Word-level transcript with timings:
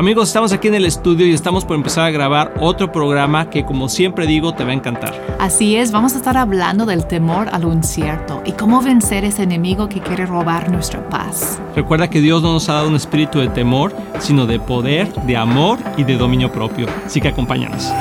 Amigos, 0.00 0.28
estamos 0.28 0.50
aquí 0.54 0.68
en 0.68 0.76
el 0.76 0.86
estudio 0.86 1.26
y 1.26 1.34
estamos 1.34 1.66
por 1.66 1.76
empezar 1.76 2.06
a 2.06 2.10
grabar 2.10 2.54
otro 2.58 2.90
programa 2.90 3.50
que 3.50 3.66
como 3.66 3.90
siempre 3.90 4.26
digo 4.26 4.54
te 4.54 4.64
va 4.64 4.70
a 4.70 4.72
encantar. 4.72 5.14
Así 5.38 5.76
es, 5.76 5.92
vamos 5.92 6.14
a 6.14 6.16
estar 6.16 6.38
hablando 6.38 6.86
del 6.86 7.04
temor 7.04 7.50
a 7.52 7.58
lo 7.58 7.70
incierto 7.70 8.40
y 8.46 8.52
cómo 8.52 8.80
vencer 8.80 9.26
ese 9.26 9.42
enemigo 9.42 9.90
que 9.90 10.00
quiere 10.00 10.24
robar 10.24 10.70
nuestra 10.70 11.06
paz. 11.10 11.60
Recuerda 11.76 12.08
que 12.08 12.22
Dios 12.22 12.40
no 12.40 12.54
nos 12.54 12.70
ha 12.70 12.76
dado 12.76 12.88
un 12.88 12.96
espíritu 12.96 13.40
de 13.40 13.48
temor, 13.48 13.94
sino 14.20 14.46
de 14.46 14.58
poder, 14.58 15.12
de 15.12 15.36
amor 15.36 15.78
y 15.98 16.04
de 16.04 16.16
dominio 16.16 16.50
propio. 16.50 16.86
Así 17.04 17.20
que 17.20 17.28
acompáñanos. 17.28 17.92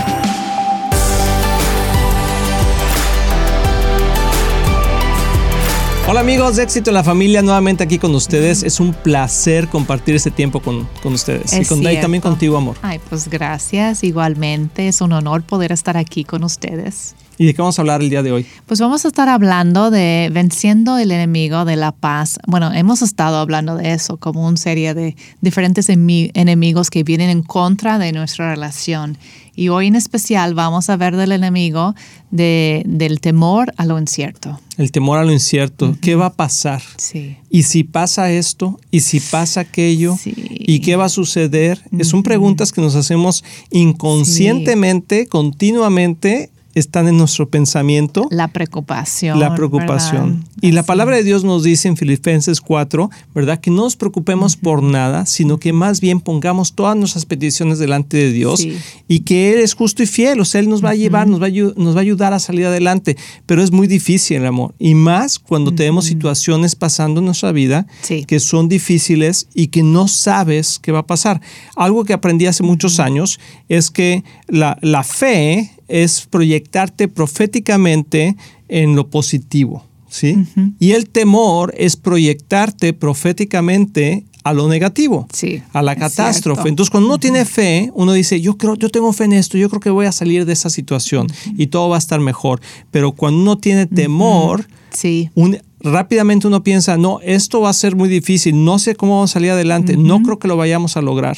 Hola 6.09 6.21
amigos, 6.21 6.55
de 6.55 6.63
éxito 6.63 6.89
en 6.89 6.95
la 6.95 7.03
familia, 7.03 7.43
nuevamente 7.43 7.83
aquí 7.83 7.99
con 7.99 8.15
ustedes. 8.15 8.63
Es 8.63 8.79
un 8.79 8.95
placer 8.95 9.67
compartir 9.67 10.15
este 10.15 10.31
tiempo 10.31 10.59
con, 10.59 10.89
con 11.03 11.13
ustedes 11.13 11.53
y, 11.53 11.63
con, 11.65 11.83
y 11.83 12.01
también 12.01 12.19
contigo, 12.19 12.57
amor. 12.57 12.77
Ay, 12.81 12.99
pues 13.09 13.27
gracias, 13.27 14.03
igualmente. 14.03 14.87
Es 14.87 15.01
un 15.01 15.13
honor 15.13 15.43
poder 15.43 15.71
estar 15.71 15.97
aquí 15.97 16.23
con 16.23 16.43
ustedes. 16.43 17.13
¿Y 17.39 17.45
de 17.45 17.53
qué 17.53 17.61
vamos 17.61 17.79
a 17.79 17.83
hablar 17.83 18.01
el 18.01 18.09
día 18.09 18.21
de 18.21 18.33
hoy? 18.33 18.45
Pues 18.65 18.81
vamos 18.81 19.05
a 19.05 19.07
estar 19.07 19.29
hablando 19.29 19.91
de 19.91 20.29
venciendo 20.29 20.97
el 20.97 21.09
enemigo 21.09 21.63
de 21.63 21.77
la 21.77 21.93
paz. 21.93 22.37
Bueno, 22.45 22.73
hemos 22.73 23.01
estado 23.01 23.37
hablando 23.37 23.77
de 23.77 23.93
eso 23.93 24.17
como 24.17 24.45
una 24.45 24.57
serie 24.57 24.93
de 24.93 25.15
diferentes 25.39 25.87
enemigos 25.87 26.89
que 26.89 27.05
vienen 27.05 27.29
en 27.29 27.41
contra 27.41 27.97
de 27.97 28.11
nuestra 28.11 28.49
relación. 28.49 29.17
Y 29.55 29.69
hoy 29.69 29.87
en 29.87 29.95
especial 29.95 30.53
vamos 30.53 30.89
a 30.89 30.97
ver 30.97 31.15
del 31.15 31.31
enemigo 31.31 31.95
de, 32.29 32.83
del 32.85 33.21
temor 33.21 33.71
a 33.77 33.85
lo 33.85 33.97
incierto. 33.97 34.59
El 34.77 34.91
temor 34.91 35.17
a 35.17 35.23
lo 35.23 35.31
incierto. 35.31 35.95
¿Qué 36.01 36.15
va 36.15 36.25
a 36.25 36.33
pasar? 36.33 36.81
Sí. 36.97 37.37
¿Y 37.49 37.63
si 37.63 37.85
pasa 37.85 38.29
esto? 38.31 38.77
¿Y 38.91 38.99
si 38.99 39.21
pasa 39.21 39.61
aquello? 39.61 40.17
Sí. 40.21 40.33
¿Y 40.35 40.81
qué 40.81 40.97
va 40.97 41.05
a 41.05 41.09
suceder? 41.09 41.81
Son 42.01 42.21
preguntas 42.21 42.73
que 42.73 42.81
nos 42.81 42.95
hacemos 42.95 43.45
inconscientemente, 43.71 45.27
continuamente 45.27 46.51
están 46.79 47.07
en 47.07 47.17
nuestro 47.17 47.49
pensamiento. 47.49 48.27
La 48.31 48.47
preocupación. 48.47 49.39
La 49.39 49.55
preocupación. 49.55 50.39
¿verdad? 50.39 50.45
Y 50.61 50.71
la 50.71 50.83
palabra 50.83 51.15
de 51.17 51.23
Dios 51.23 51.43
nos 51.43 51.63
dice 51.63 51.87
en 51.87 51.97
Filipenses 51.97 52.61
4, 52.61 53.09
¿verdad? 53.35 53.59
Que 53.59 53.71
no 53.71 53.83
nos 53.83 53.95
preocupemos 53.95 54.55
por 54.57 54.83
nada, 54.83 55.25
sino 55.25 55.57
que 55.59 55.73
más 55.73 56.01
bien 56.01 56.19
pongamos 56.21 56.73
todas 56.73 56.95
nuestras 56.97 57.25
peticiones 57.25 57.79
delante 57.79 58.17
de 58.17 58.31
Dios 58.31 58.59
Sí. 58.61 58.77
y 59.07 59.21
que 59.21 59.53
Él 59.53 59.59
es 59.59 59.73
justo 59.73 60.03
y 60.03 60.05
fiel, 60.05 60.39
o 60.39 60.45
sea, 60.45 60.59
Él 60.61 60.69
nos 60.69 60.83
va 60.83 60.91
a 60.91 60.95
llevar, 60.95 61.27
nos 61.27 61.41
va 61.41 61.45
a, 61.45 61.49
ayu- 61.49 61.73
nos 61.75 61.95
va 61.95 61.99
a 61.99 62.01
ayudar 62.01 62.33
a 62.33 62.39
salir 62.39 62.65
adelante. 62.65 63.17
Pero 63.45 63.61
es 63.63 63.71
muy 63.71 63.87
difícil 63.87 64.37
el 64.37 64.45
amor. 64.45 64.73
Y 64.79 64.95
más 64.95 65.39
cuando 65.39 65.73
tenemos 65.73 66.05
situaciones 66.05 66.75
pasando 66.75 67.19
en 67.19 67.25
nuestra 67.25 67.51
vida 67.51 67.85
Sí. 68.01 68.25
que 68.25 68.39
son 68.39 68.69
difíciles 68.69 69.47
y 69.53 69.67
que 69.67 69.83
no 69.83 70.07
sabes 70.07 70.79
qué 70.79 70.91
va 70.91 70.99
a 70.99 71.07
pasar. 71.07 71.41
Algo 71.75 72.03
que 72.05 72.13
aprendí 72.13 72.45
hace 72.45 72.63
muchos 72.63 72.99
años 72.99 73.39
es 73.69 73.91
que 73.91 74.23
la, 74.47 74.77
la 74.81 75.03
fe 75.03 75.71
es 75.89 76.27
proyectarte 76.29 77.07
proféticamente 77.07 78.35
en 78.67 78.95
lo 78.95 79.07
positivo, 79.09 79.85
¿sí? 80.09 80.37
Y 80.79 80.91
el 80.91 81.09
temor 81.09 81.73
es 81.77 81.95
proyectarte 81.97 82.93
proféticamente 82.93 84.25
a 84.43 84.53
lo 84.53 84.67
negativo, 84.69 85.27
Sí, 85.33 85.61
a 85.73 85.81
la 85.81 85.95
catástrofe. 85.95 86.61
cierto. 86.61 86.69
Entonces, 86.69 86.89
cuando 86.91 87.07
uno 87.09 87.19
tiene 87.19 87.43
fe, 87.45 87.91
uno 87.93 88.13
dice, 88.13 88.39
yo 88.39 88.57
creo, 88.57 88.75
yo 88.75 88.89
tengo 88.89 89.11
fe 89.11 89.25
en 89.25 89.33
esto, 89.33 89.57
yo 89.57 89.69
creo 89.69 89.79
que 89.81 89.89
voy 89.89 90.05
a 90.05 90.11
salir 90.11 90.45
de 90.45 90.53
esa 90.53 90.69
situación 90.69 91.27
y 91.57 91.67
todo 91.67 91.89
va 91.89 91.97
a 91.97 91.99
estar 91.99 92.19
mejor. 92.19 92.61
Pero 92.91 93.11
cuando 93.11 93.41
uno 93.41 93.57
tiene 93.57 93.85
temor, 93.85 94.67
Sí. 94.91 95.29
un- 95.35 95.57
rápidamente 95.81 96.47
uno 96.47 96.63
piensa, 96.63 96.97
no, 96.97 97.19
esto 97.21 97.61
va 97.61 97.69
a 97.69 97.73
ser 97.73 97.95
muy 97.95 98.09
difícil, 98.09 98.63
no 98.63 98.79
sé 98.79 98.95
cómo 98.95 99.15
vamos 99.15 99.31
a 99.31 99.33
salir 99.33 99.51
adelante, 99.51 99.97
no 99.97 100.21
creo 100.23 100.39
que 100.39 100.47
lo 100.47 100.57
vayamos 100.57 100.95
a 100.97 101.01
lograr. 101.01 101.37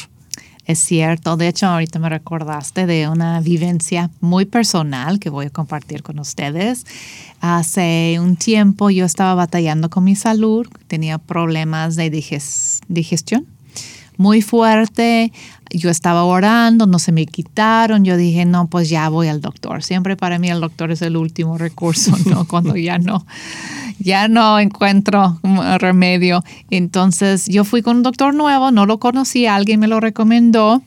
Es 0.72 0.80
cierto, 0.80 1.36
de 1.36 1.50
hecho 1.50 1.68
ahorita 1.68 2.00
me 2.00 2.08
recordaste 2.08 2.86
de 2.86 3.10
una 3.10 3.42
vivencia 3.42 4.10
muy 4.22 4.46
personal 4.46 5.20
que 5.20 5.30
voy 5.30 5.48
a 5.48 5.50
compartir 5.50 6.02
con 6.02 6.18
ustedes. 6.18 6.86
Hace 7.42 8.20
un 8.22 8.38
tiempo 8.38 8.90
yo 8.90 9.04
estaba 9.04 9.36
batallando 9.36 9.90
con 9.90 10.06
mi 10.06 10.16
salud, 10.16 10.66
tenía 10.88 11.18
problemas 11.18 11.98
de 11.98 12.10
diges- 12.10 12.80
digestión 12.88 13.46
muy 14.22 14.42
fuerte, 14.42 15.32
yo 15.72 15.90
estaba 15.90 16.24
orando, 16.24 16.86
no 16.86 17.00
se 17.00 17.12
me 17.12 17.26
quitaron, 17.26 18.06
yo 18.06 18.16
dije, 18.18 18.46
no, 18.46 18.68
pues 18.68 18.90
ya 18.90 19.10
voy 19.10 19.28
al 19.28 19.42
doctor. 19.42 19.84
Siempre 19.84 20.16
para 20.16 20.38
mí 20.40 20.50
el 20.50 20.62
doctor 20.62 20.92
es 20.92 21.02
el 21.02 21.18
último 21.18 21.58
recurso, 21.58 22.14
¿no? 22.26 22.46
Cuando 22.48 22.76
ya 22.76 22.98
no, 23.00 23.26
ya 24.00 24.28
no 24.28 24.60
encuentro 24.60 25.40
remedio. 25.80 26.44
Entonces 26.70 27.48
yo 27.48 27.64
fui 27.64 27.82
con 27.82 27.98
un 27.98 28.04
doctor 28.04 28.34
nuevo, 28.34 28.72
no 28.72 28.86
lo 28.86 29.00
conocí, 29.00 29.46
alguien 29.48 29.80
me 29.80 29.88
lo 29.88 30.00
recomendó. 30.00 30.82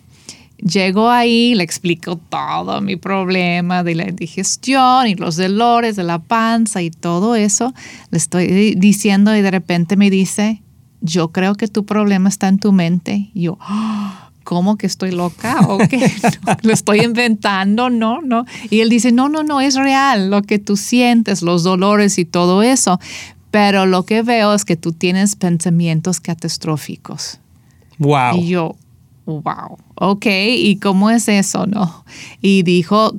Llego 0.59 1.11
ahí, 1.11 1.55
le 1.55 1.65
explico 1.65 2.17
todo 2.17 2.81
mi 2.81 2.97
problema 2.97 3.83
de 3.83 3.97
la 3.97 4.05
digestión 4.05 5.09
y 5.09 5.15
los 5.15 5.37
dolores 5.37 5.97
de 5.97 6.05
la 6.05 6.21
panza 6.21 6.81
y 6.81 6.91
todo 6.91 7.35
eso. 7.35 7.75
Le 8.11 8.19
estoy 8.19 8.47
di- 8.47 8.75
diciendo 8.77 9.37
y 9.37 9.43
de 9.43 9.51
repente 9.51 9.97
me 9.97 10.09
dice, 10.11 10.63
yo 11.05 11.29
creo 11.29 11.55
que 11.55 11.69
tu 11.69 11.85
problema 11.85 12.31
está 12.31 12.49
en 12.49 12.59
tu 12.59 12.73
mente. 12.73 13.31
Y 13.35 13.43
yo, 13.43 13.59
"Ah, 13.61 14.31
¿cómo 14.43 14.77
que 14.77 14.87
estoy 14.87 15.11
loca? 15.11 15.61
¿O 15.69 15.79
qué? 15.79 15.99
No, 16.47 16.57
lo 16.63 16.73
estoy 16.73 17.01
inventando, 17.01 17.91
no, 17.91 18.23
no. 18.23 18.45
Y 18.71 18.81
él 18.81 18.89
dice, 18.89 19.13
no, 19.13 19.29
no, 19.29 19.43
no, 19.43 19.61
es 19.61 19.75
real 19.75 20.31
lo 20.31 20.43
que 20.43 20.59
tú 20.59 20.77
sientes, 20.77 21.43
los 21.43 21.63
dolores 21.63 22.19
y 22.19 22.25
todo 22.25 22.63
eso. 22.63 22.99
Pero 23.51 23.87
lo 23.87 24.05
que 24.05 24.23
veo 24.23 24.55
es 24.55 24.65
que 24.65 24.77
tú 24.77 24.93
tienes 24.93 25.37
pensamientos 25.37 26.21
catastróficos. 26.21 27.39
Wow. 27.99 28.37
Y 28.39 28.49
yo, 28.49 28.77
wow, 29.27 29.79
ok, 29.95 30.27
¿y 30.27 30.77
cómo 30.77 31.11
es 31.11 31.29
eso, 31.29 31.67
no? 31.67 32.05
Y 32.41 32.63
dijo, 32.63 33.15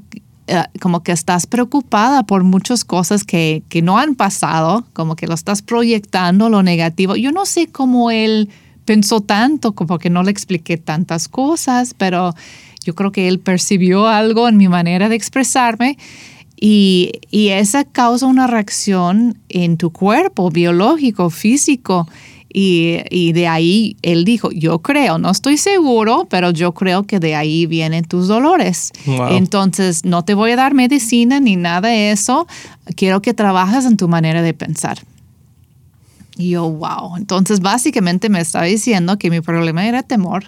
como 0.79 1.01
que 1.03 1.11
estás 1.11 1.47
preocupada 1.47 2.23
por 2.23 2.43
muchas 2.43 2.85
cosas 2.85 3.23
que, 3.23 3.63
que 3.69 3.81
no 3.81 3.97
han 3.97 4.15
pasado, 4.15 4.85
como 4.93 5.15
que 5.15 5.27
lo 5.27 5.33
estás 5.33 5.61
proyectando 5.61 6.49
lo 6.49 6.61
negativo. 6.61 7.15
Yo 7.15 7.31
no 7.31 7.45
sé 7.45 7.67
cómo 7.67 8.11
él 8.11 8.49
pensó 8.85 9.21
tanto, 9.21 9.73
como 9.73 9.97
que 9.97 10.09
no 10.09 10.23
le 10.23 10.31
expliqué 10.31 10.77
tantas 10.77 11.27
cosas, 11.27 11.95
pero 11.95 12.35
yo 12.83 12.93
creo 12.93 13.11
que 13.11 13.27
él 13.27 13.39
percibió 13.39 14.07
algo 14.07 14.47
en 14.47 14.57
mi 14.57 14.67
manera 14.67 15.09
de 15.09 15.15
expresarme. 15.15 15.97
Y, 16.57 17.13
y 17.31 17.49
esa 17.49 17.83
causa 17.83 18.27
una 18.27 18.47
reacción 18.47 19.37
en 19.49 19.77
tu 19.77 19.91
cuerpo, 19.91 20.51
biológico, 20.51 21.29
físico. 21.29 22.07
Y, 22.57 23.01
y 23.09 23.33
de 23.33 23.49
ahí 23.49 23.97
él 24.01 24.23
dijo, 24.23 24.49
yo 24.49 24.79
creo, 24.79 25.17
no 25.17 25.29
estoy 25.29 25.57
seguro, 25.57 26.25
pero 26.29 26.51
yo 26.51 26.73
creo 26.73 27.03
que 27.03 27.19
de 27.19 27.35
ahí 27.35 27.65
vienen 27.65 28.05
tus 28.05 28.29
dolores. 28.29 28.93
Wow. 29.05 29.27
Entonces, 29.31 30.05
no 30.05 30.23
te 30.23 30.35
voy 30.35 30.51
a 30.51 30.55
dar 30.55 30.73
medicina 30.73 31.41
ni 31.41 31.57
nada 31.57 31.89
de 31.89 32.11
eso. 32.11 32.47
Quiero 32.95 33.21
que 33.21 33.33
trabajes 33.33 33.83
en 33.83 33.97
tu 33.97 34.07
manera 34.07 34.41
de 34.41 34.53
pensar. 34.53 34.99
Y 36.37 36.51
yo, 36.51 36.69
wow. 36.69 37.17
Entonces, 37.17 37.59
básicamente 37.59 38.29
me 38.29 38.39
estaba 38.39 38.63
diciendo 38.63 39.19
que 39.19 39.29
mi 39.29 39.41
problema 39.41 39.85
era 39.85 40.01
temor. 40.01 40.45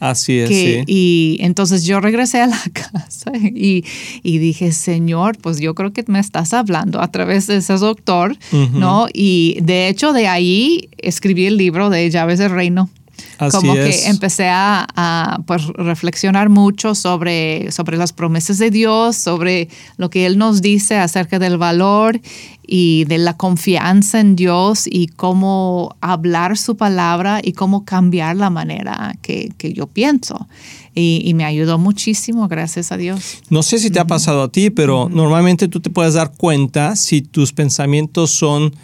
Así 0.00 0.38
es, 0.38 0.48
Que- 0.50 0.84
sí. 0.86 0.92
Y 0.92 1.36
entonces 1.40 1.84
yo 1.84 2.00
regresé 2.00 2.40
a 2.42 2.46
la 2.46 2.60
casa 2.72 3.32
y, 3.36 3.84
y 4.22 4.38
dije, 4.38 4.72
Señor, 4.72 5.38
pues 5.38 5.60
yo 5.60 5.74
creo 5.74 5.92
que 5.92 6.04
me 6.08 6.18
estás 6.18 6.52
hablando 6.52 7.00
a 7.00 7.10
través 7.10 7.46
de 7.46 7.56
ese 7.56 7.74
doctor. 7.78 8.36
¿no? 8.52 9.06
Y 9.12 9.58
de 9.62 9.88
hecho 9.88 10.12
de 10.12 10.26
ahí 10.28 10.88
escribí 10.98 11.46
el 11.46 11.56
libro 11.56 11.90
de 11.90 12.10
Llaves 12.10 12.38
del 12.38 12.50
Reino. 12.50 12.90
Así 13.38 13.56
Como 13.56 13.74
es. 13.74 14.02
que 14.02 14.08
empecé 14.08 14.48
a, 14.48 14.86
a, 14.94 15.38
pues, 15.46 15.66
reflexionar 15.68 16.48
mucho 16.48 16.94
sobre, 16.94 17.70
sobre 17.72 17.96
las 17.96 18.12
promesas 18.12 18.58
de 18.58 18.70
Dios, 18.70 19.16
sobre 19.16 19.68
lo 19.96 20.10
que 20.10 20.26
Él 20.26 20.38
nos 20.38 20.62
dice 20.62 20.96
acerca 20.96 21.38
del 21.38 21.58
valor 21.58 22.20
y 22.66 23.04
de 23.04 23.18
la 23.18 23.36
confianza 23.36 24.20
en 24.20 24.36
Dios 24.36 24.84
y 24.86 25.08
cómo 25.08 25.96
hablar 26.00 26.56
su 26.56 26.76
palabra 26.76 27.40
y 27.42 27.52
cómo 27.52 27.84
cambiar 27.84 28.36
la 28.36 28.50
manera 28.50 29.16
que, 29.20 29.52
que 29.58 29.72
yo 29.72 29.86
pienso. 29.86 30.48
Y, 30.94 31.22
y 31.24 31.34
me 31.34 31.44
ayudó 31.44 31.78
muchísimo, 31.78 32.46
gracias 32.48 32.92
a 32.92 32.96
Dios. 32.96 33.38
No 33.50 33.62
sé 33.62 33.78
si 33.78 33.90
te 33.90 33.98
ha 33.98 34.06
pasado 34.06 34.44
a 34.44 34.52
ti, 34.52 34.70
pero 34.70 35.08
normalmente 35.10 35.68
tú 35.68 35.80
te 35.80 35.90
puedes 35.90 36.14
dar 36.14 36.32
cuenta 36.36 36.96
si 36.96 37.20
tus 37.20 37.52
pensamientos 37.52 38.30
son 38.30 38.74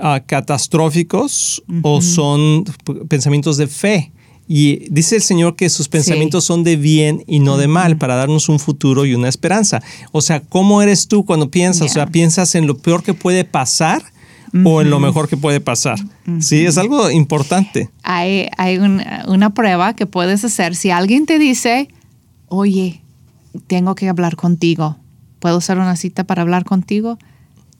ah, 0.00 0.20
catastróficos 0.26 1.62
o 1.82 2.00
son 2.02 2.64
pensamientos 3.08 3.56
de 3.56 3.66
fe. 3.66 4.12
Y 4.48 4.88
dice 4.92 5.16
el 5.16 5.22
Señor 5.22 5.56
que 5.56 5.68
sus 5.68 5.88
pensamientos 5.88 6.44
son 6.44 6.62
de 6.62 6.76
bien 6.76 7.24
y 7.26 7.40
no 7.40 7.56
de 7.56 7.66
mal, 7.66 7.96
para 7.96 8.14
darnos 8.14 8.48
un 8.48 8.60
futuro 8.60 9.04
y 9.04 9.12
una 9.14 9.28
esperanza. 9.28 9.82
O 10.12 10.20
sea, 10.20 10.40
¿cómo 10.40 10.82
eres 10.82 11.08
tú 11.08 11.24
cuando 11.24 11.50
piensas? 11.50 11.90
O 11.90 11.92
sea. 11.92 12.06
¿piensas 12.06 12.54
en 12.54 12.66
lo 12.68 12.76
peor 12.78 13.02
que 13.02 13.12
puede 13.14 13.44
pasar 13.44 14.02
o 14.64 14.80
en 14.80 14.88
lo 14.90 15.00
mejor 15.00 15.28
que 15.28 15.36
puede 15.36 15.60
pasar? 15.60 15.98
Sí, 16.38 16.64
es 16.64 16.78
algo 16.78 17.10
importante. 17.10 17.90
Hay, 18.04 18.46
hay 18.56 18.78
un- 18.78 19.02
una 19.26 19.52
prueba 19.52 19.94
que 19.94 20.06
puedes 20.06 20.44
hacer. 20.44 20.76
Si 20.76 20.90
alguien 20.90 21.26
te 21.26 21.40
dice, 21.40 21.88
oye, 22.48 23.02
tengo 23.66 23.96
que 23.96 24.08
hablar 24.08 24.36
contigo, 24.36 24.96
¿puedo 25.40 25.56
hacer 25.58 25.78
una 25.78 25.96
cita 25.96 26.22
para 26.22 26.42
hablar 26.42 26.64
contigo? 26.64 27.18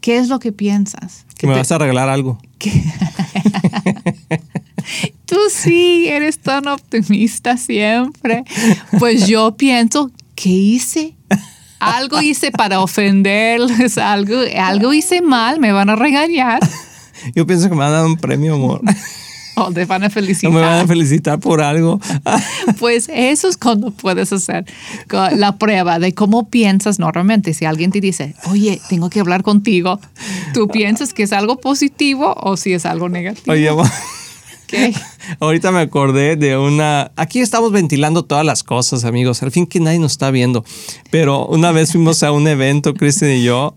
¿Qué 0.00 0.18
es 0.18 0.28
lo 0.28 0.40
que 0.40 0.50
piensas? 0.50 1.25
Que 1.38 1.46
me 1.46 1.52
te- 1.54 1.58
vas 1.60 1.72
a 1.72 1.78
regalar 1.78 2.08
algo. 2.08 2.38
tú 5.26 5.36
sí, 5.50 6.06
eres 6.08 6.38
tan 6.38 6.66
optimista 6.68 7.56
siempre. 7.56 8.44
Pues 8.98 9.26
yo 9.26 9.56
pienso, 9.56 10.10
¿qué 10.34 10.48
hice? 10.48 11.14
Algo 11.78 12.22
hice 12.22 12.50
para 12.52 12.80
ofenderles, 12.80 13.98
algo, 13.98 14.36
algo 14.58 14.94
hice 14.94 15.20
mal, 15.20 15.60
me 15.60 15.72
van 15.72 15.90
a 15.90 15.96
regañar. 15.96 16.60
Yo 17.34 17.46
pienso 17.46 17.68
que 17.68 17.74
me 17.74 17.80
van 17.80 17.92
a 17.92 17.96
dar 17.98 18.06
un 18.06 18.16
premio, 18.16 18.54
amor. 18.54 18.80
O 19.58 19.72
te 19.72 19.86
van 19.86 20.04
a 20.04 20.10
felicitar. 20.10 20.50
No 20.50 20.58
me 20.58 20.64
van 20.64 20.80
a 20.80 20.86
felicitar 20.86 21.40
por 21.40 21.60
algo. 21.62 21.98
Pues 22.78 23.08
eso 23.12 23.48
es 23.48 23.56
cuando 23.56 23.90
puedes 23.90 24.32
hacer 24.32 24.66
la 25.08 25.56
prueba 25.56 25.98
de 25.98 26.12
cómo 26.12 26.48
piensas 26.50 26.98
normalmente. 26.98 27.54
Si 27.54 27.64
alguien 27.64 27.90
te 27.90 28.00
dice, 28.00 28.34
oye, 28.50 28.80
tengo 28.88 29.08
que 29.08 29.20
hablar 29.20 29.42
contigo, 29.42 29.98
¿tú 30.52 30.68
piensas 30.68 31.14
que 31.14 31.22
es 31.22 31.32
algo 31.32 31.58
positivo 31.58 32.34
o 32.38 32.56
si 32.56 32.74
es 32.74 32.84
algo 32.84 33.08
negativo? 33.08 33.52
Oye. 33.52 33.70
¿Qué? 34.66 34.92
Ahorita 35.38 35.70
me 35.70 35.80
acordé 35.80 36.36
de 36.36 36.58
una... 36.58 37.12
Aquí 37.16 37.40
estamos 37.40 37.70
ventilando 37.70 38.24
todas 38.24 38.44
las 38.44 38.64
cosas, 38.64 39.04
amigos. 39.04 39.42
Al 39.42 39.52
fin 39.52 39.66
que 39.66 39.78
nadie 39.78 40.00
nos 40.00 40.12
está 40.12 40.30
viendo. 40.32 40.64
Pero 41.10 41.46
una 41.46 41.70
vez 41.70 41.92
fuimos 41.92 42.22
a 42.24 42.32
un 42.32 42.48
evento, 42.48 42.92
Kristen 42.94 43.30
y 43.30 43.44
yo, 43.44 43.76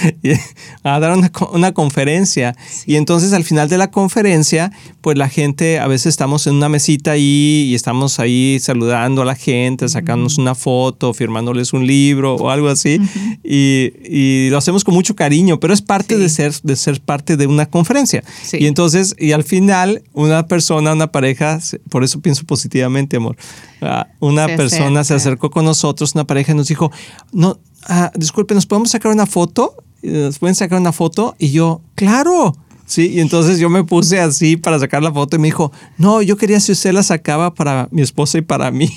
a 0.82 1.00
dar 1.00 1.16
una, 1.16 1.30
una 1.52 1.72
conferencia. 1.72 2.56
Y 2.86 2.96
entonces 2.96 3.32
al 3.32 3.44
final 3.44 3.68
de 3.68 3.78
la 3.78 3.90
conferencia, 3.90 4.72
pues 5.00 5.16
la 5.18 5.28
gente, 5.28 5.78
a 5.78 5.86
veces 5.86 6.06
estamos 6.06 6.46
en 6.46 6.54
una 6.54 6.68
mesita 6.68 7.12
ahí 7.12 7.68
y 7.68 7.74
estamos 7.74 8.18
ahí 8.18 8.58
saludando 8.60 9.22
a 9.22 9.24
la 9.24 9.34
gente, 9.34 9.88
sacándonos 9.88 10.38
una 10.38 10.54
foto, 10.54 11.12
firmándoles 11.14 11.72
un 11.72 11.86
libro 11.86 12.36
o 12.36 12.50
algo 12.50 12.68
así. 12.68 12.98
y, 13.44 13.92
y, 14.04 14.50
lo 14.50 14.58
hacemos 14.58 14.84
con 14.84 14.94
mucho 14.94 15.14
cariño, 15.14 15.58
pero 15.60 15.72
es 15.74 15.82
parte 15.82 16.18
de, 16.18 16.28
ser, 16.28 16.52
de 16.62 16.76
ser 16.76 17.00
parte 17.00 17.36
de 17.36 17.46
una 17.46 17.66
conferencia. 17.66 18.22
Y 18.52 18.66
entonces, 18.66 19.14
y 19.18 19.32
al 19.32 19.44
final, 19.44 20.02
una 20.12 20.46
persona, 20.46 20.92
una 20.92 21.10
pareja, 21.10 21.58
por 21.88 22.04
eso 22.04 22.20
pienso 22.20 22.44
positivamente, 22.44 23.16
amor, 23.16 23.36
ah, 23.80 24.08
una 24.20 24.46
persona 24.46 25.04
se 25.04 25.14
acercó 25.14 25.50
con 25.50 25.64
nosotros, 25.64 26.14
una 26.14 26.24
pareja, 26.24 26.52
y 26.52 26.54
nos 26.54 26.68
dijo, 26.68 26.90
no, 27.32 27.58
ah, 27.88 28.12
disculpe, 28.14 28.54
¿nos 28.54 28.66
podemos 28.66 28.90
sacar 28.90 29.12
una 29.12 29.26
foto? 29.26 29.76
¿Nos 30.02 30.38
pueden 30.38 30.54
sacar 30.54 30.80
una 30.80 30.92
foto? 30.92 31.34
Y 31.38 31.52
yo, 31.52 31.80
claro. 31.94 32.54
Sí, 32.86 33.08
y 33.08 33.20
entonces 33.20 33.58
yo 33.58 33.70
me 33.70 33.84
puse 33.84 34.20
así 34.20 34.56
para 34.56 34.78
sacar 34.78 35.02
la 35.02 35.12
foto 35.12 35.36
y 35.36 35.38
me 35.38 35.48
dijo, 35.48 35.72
no, 35.96 36.20
yo 36.20 36.36
quería 36.36 36.60
si 36.60 36.72
usted 36.72 36.92
la 36.92 37.02
sacaba 37.02 37.54
para 37.54 37.88
mi 37.90 38.02
esposa 38.02 38.38
y 38.38 38.42
para 38.42 38.70
mí. 38.70 38.90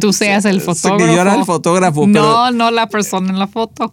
Tú 0.00 0.12
seas 0.12 0.44
el 0.44 0.60
fotógrafo. 0.60 0.98
Que 0.98 1.14
yo 1.14 1.20
era 1.20 1.34
el 1.34 1.44
fotógrafo. 1.44 2.06
No, 2.06 2.50
no 2.50 2.70
la 2.70 2.88
persona 2.88 3.30
en 3.30 3.38
la 3.38 3.46
foto. 3.46 3.92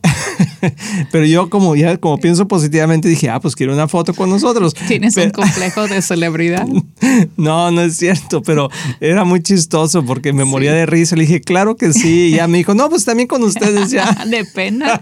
pero 1.12 1.25
yo 1.25 1.50
como 1.50 1.75
ya 1.75 1.98
como 1.98 2.18
pienso 2.18 2.48
positivamente 2.48 3.07
dije, 3.07 3.30
ah, 3.30 3.40
pues 3.40 3.56
quiero 3.56 3.74
una 3.74 3.88
foto 3.88 4.13
con 4.13 4.30
nosotros. 4.30 4.74
Tienes 4.88 5.16
un 5.18 5.31
complejo 5.31 5.88
de 5.88 6.01
celebridad. 6.01 6.68
no, 7.38 7.72
no 7.72 7.81
es 7.81 7.98
cierto, 7.98 8.42
pero 8.42 8.69
era 9.00 9.24
muy 9.24 9.42
chistoso 9.42 10.04
porque 10.06 10.34
me 10.34 10.46
moría 10.46 10.74
de 10.74 10.86
risa. 10.86 11.16
Le 11.16 11.24
dije, 11.24 11.42
claro 11.42 11.75
que 11.75 11.94
sí. 11.94 12.28
Y 12.28 12.31
ya 12.31 12.48
me 12.48 12.57
dijo, 12.60 12.74
no, 12.74 12.90
pues 12.90 13.06
también 13.06 13.28
con 13.28 13.44
ustedes 13.44 13.92
ya. 13.92 14.25
de 14.30 14.46
pena. 14.46 15.01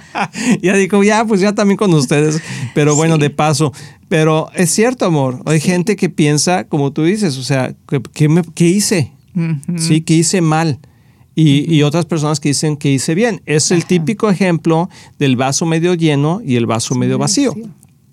ya 0.61 0.75
dijo, 0.75 1.03
ya, 1.03 1.25
pues 1.25 1.41
ya 1.41 1.53
también 1.53 1.77
con 1.77 1.93
ustedes. 1.93 2.41
Pero 2.73 2.95
bueno, 2.95 3.17
de 3.17 3.29
paso. 3.29 3.73
Pero 4.09 4.49
es 4.55 4.71
cierto, 4.71 5.05
amor. 5.05 5.41
Hay 5.45 5.59
gente 5.59 5.95
que 5.95 6.09
piensa, 6.09 6.63
como 6.65 6.91
tú 6.93 7.03
dices, 7.03 7.37
o 7.37 7.43
sea, 7.43 7.75
¿qué, 8.13 8.29
me, 8.29 8.41
qué 8.55 8.65
hice? 8.65 9.11
Sí, 9.77 10.01
que 10.01 10.15
hice 10.15 10.41
mal. 10.41 10.79
Y, 11.39 11.83
otras 11.83 12.05
personas 12.05 12.39
que 12.39 12.49
dicen 12.49 12.77
que 12.77 12.91
hice 12.91 13.13
bien. 13.13 13.41
Es 13.45 13.69
el 13.69 13.85
típico 13.85 14.29
ejemplo 14.29 14.89
del 15.19 15.35
vaso 15.35 15.67
medio 15.67 15.93
lleno 15.93 16.41
y 16.43 16.55
el 16.55 16.65
vaso 16.65 16.95
medio 16.95 17.19
vacío. 17.19 17.53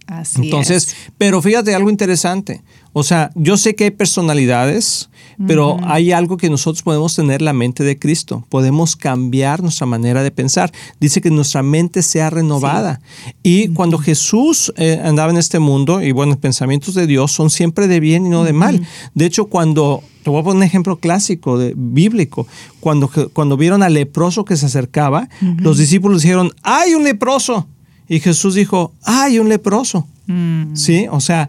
Así 0.06 0.43
Entonces, 0.43 0.95
pero 1.19 1.41
fíjate 1.41 1.75
algo 1.75 1.91
interesante. 1.91 2.62
O 2.93 3.03
sea, 3.03 3.31
yo 3.35 3.56
sé 3.56 3.75
que 3.75 3.85
hay 3.85 3.91
personalidades, 3.91 5.11
pero 5.49 5.79
hay 5.83 6.12
algo 6.12 6.37
que 6.37 6.49
nosotros 6.49 6.83
podemos 6.83 7.17
tener 7.17 7.43
la 7.43 7.53
mente 7.53 7.83
de 7.83 7.99
Cristo. 7.99 8.47
Podemos 8.49 8.95
cambiar 8.95 9.62
nuestra 9.62 9.85
manera 9.85 10.23
de 10.23 10.31
pensar. 10.31 10.71
Dice 11.01 11.21
que 11.21 11.31
nuestra 11.31 11.65
mente 11.65 12.03
sea 12.03 12.31
renovada. 12.31 13.01
Y 13.43 13.69
cuando 13.69 13.99
Jesús 13.99 14.73
eh, 14.77 15.01
andaba 15.03 15.33
en 15.33 15.39
este 15.39 15.59
mundo, 15.59 16.03
y 16.03 16.12
bueno, 16.12 16.33
los 16.33 16.41
pensamientos 16.41 16.95
de 16.95 17.09
Dios 17.09 17.33
son 17.33 17.50
siempre 17.50 17.89
de 17.89 17.99
bien 17.99 18.27
y 18.27 18.29
no 18.29 18.45
de 18.45 18.53
mal. 18.53 18.87
De 19.15 19.27
hecho, 19.27 19.47
cuando 19.47 20.05
te 20.23 20.31
voy 20.31 20.41
a 20.41 20.45
poner 20.45 20.57
un 20.57 20.62
ejemplo 20.62 20.97
clásico, 20.97 21.59
de, 21.59 21.75
bíblico. 21.77 22.47
Cuando, 22.81 23.11
cuando 23.33 23.57
vieron 23.57 23.83
al 23.83 23.95
leproso 23.95 24.45
que 24.45 24.57
se 24.57 24.67
acercaba, 24.67 25.29
los 25.59 25.79
discípulos 25.79 26.23
dijeron, 26.23 26.50
¡hay 26.62 26.95
un 26.95 27.05
leproso! 27.05 27.69
Y 28.09 28.21
Jesús 28.21 28.55
dijo, 28.55 28.93
¡hay 29.03 29.39
un 29.39 29.49
leproso! 29.49 30.06
Mm. 30.27 30.75
Sí, 30.75 31.06
o 31.11 31.21
sea, 31.21 31.49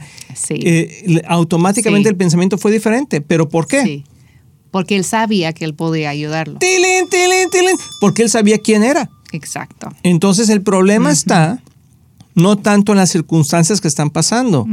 eh, 0.50 1.22
automáticamente 1.28 2.10
el 2.10 2.16
pensamiento 2.16 2.58
fue 2.58 2.72
diferente. 2.72 3.22
¿Pero 3.22 3.48
por 3.50 3.68
qué? 3.68 3.84
Sí. 3.84 4.04
Porque 4.72 4.98
él 4.98 5.06
sabía 5.06 5.54
que 5.54 5.64
él 5.64 5.74
podía 5.74 6.10
ayudarlo. 6.10 6.60
¡Tilín, 6.60 7.08
tilín, 7.10 7.50
tilín! 7.50 7.78
Porque 8.02 8.24
él 8.24 8.30
sabía 8.30 8.58
quién 8.58 8.84
era. 8.84 9.10
Exacto. 9.32 9.90
Entonces 10.04 10.50
el 10.50 10.62
problema 10.62 11.12
está 11.12 11.62
no 12.36 12.58
tanto 12.58 12.92
en 12.92 12.98
las 12.98 13.10
circunstancias 13.10 13.80
que 13.80 13.88
están 13.88 14.10
pasando, 14.10 14.68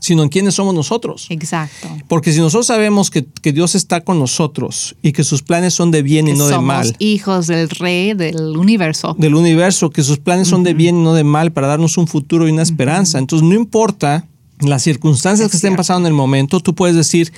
sino 0.00 0.22
en 0.22 0.28
quiénes 0.28 0.54
somos 0.54 0.74
nosotros. 0.74 1.26
Exacto. 1.30 1.88
Porque 2.08 2.32
si 2.32 2.40
nosotros 2.40 2.66
sabemos 2.66 3.10
que, 3.10 3.26
Dios 3.52 3.74
está 3.74 4.00
con 4.02 4.18
nosotros 4.18 4.96
y 5.02 5.12
que 5.12 5.24
sus 5.24 5.42
planes 5.42 5.74
son 5.74 5.90
de 5.90 6.02
bien 6.02 6.28
y 6.28 6.32
no 6.32 6.46
de 6.46 6.58
mal. 6.58 6.94
hijos 6.98 7.46
del 7.46 7.68
rey 7.70 8.14
del 8.14 8.56
universo. 8.56 9.14
Del 9.18 9.34
universo, 9.34 9.90
que 9.90 10.02
sus 10.02 10.18
planes 10.18 10.48
son 10.48 10.62
de 10.62 10.74
bien 10.74 10.96
y 10.98 11.02
no 11.02 11.14
de 11.14 11.24
mal 11.24 11.52
para 11.52 11.66
darnos 11.66 11.98
un 11.98 12.06
futuro 12.06 12.48
y 12.48 12.50
una 12.50 12.62
esperanza. 12.62 13.18
Entonces 13.18 13.46
no 13.46 13.54
importa 13.54 14.26
las 14.60 14.82
circunstancias 14.82 15.50
que 15.50 15.56
estén 15.56 15.76
pasando 15.76 16.08
en 16.08 16.12
el 16.12 16.16
momento, 16.16 16.60
tú 16.60 16.74
puedes 16.74 16.96
decir, 16.96 17.32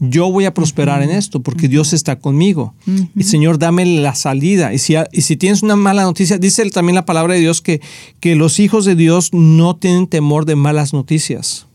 yo 0.00 0.30
voy 0.32 0.46
a 0.46 0.54
prosperar 0.54 1.02
en 1.02 1.10
esto 1.10 1.40
porque 1.40 1.68
Dios 1.68 1.92
está 1.92 2.18
conmigo. 2.18 2.74
Y 3.14 3.22
Señor, 3.22 3.58
dame 3.58 3.86
la 3.86 4.14
salida. 4.14 4.72
Y 4.74 4.78
si, 4.78 4.94
y 5.12 5.20
si 5.22 5.36
tienes 5.36 5.62
una 5.62 5.76
mala 5.76 6.02
noticia, 6.02 6.38
dice 6.38 6.68
también 6.70 6.96
la 6.96 7.06
palabra 7.06 7.34
de 7.34 7.40
Dios 7.40 7.60
que, 7.60 7.80
que 8.18 8.34
los 8.34 8.58
hijos 8.58 8.84
de 8.84 8.96
Dios 8.96 9.32
no 9.32 9.76
tienen 9.76 10.08
temor 10.08 10.44
de 10.44 10.56
malas 10.56 10.92
noticias. 10.92 11.66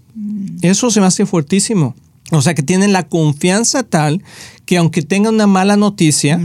Eso 0.62 0.90
se 0.92 1.00
me 1.00 1.08
hace 1.08 1.25
fuertísimo. 1.25 1.96
O 2.31 2.42
sea, 2.42 2.54
que 2.54 2.64
tienen 2.64 2.92
la 2.92 3.08
confianza 3.08 3.84
tal 3.84 4.22
que 4.66 4.78
aunque 4.78 5.02
tengan 5.02 5.36
una 5.36 5.48
mala 5.48 5.78
noticia, 5.78 6.42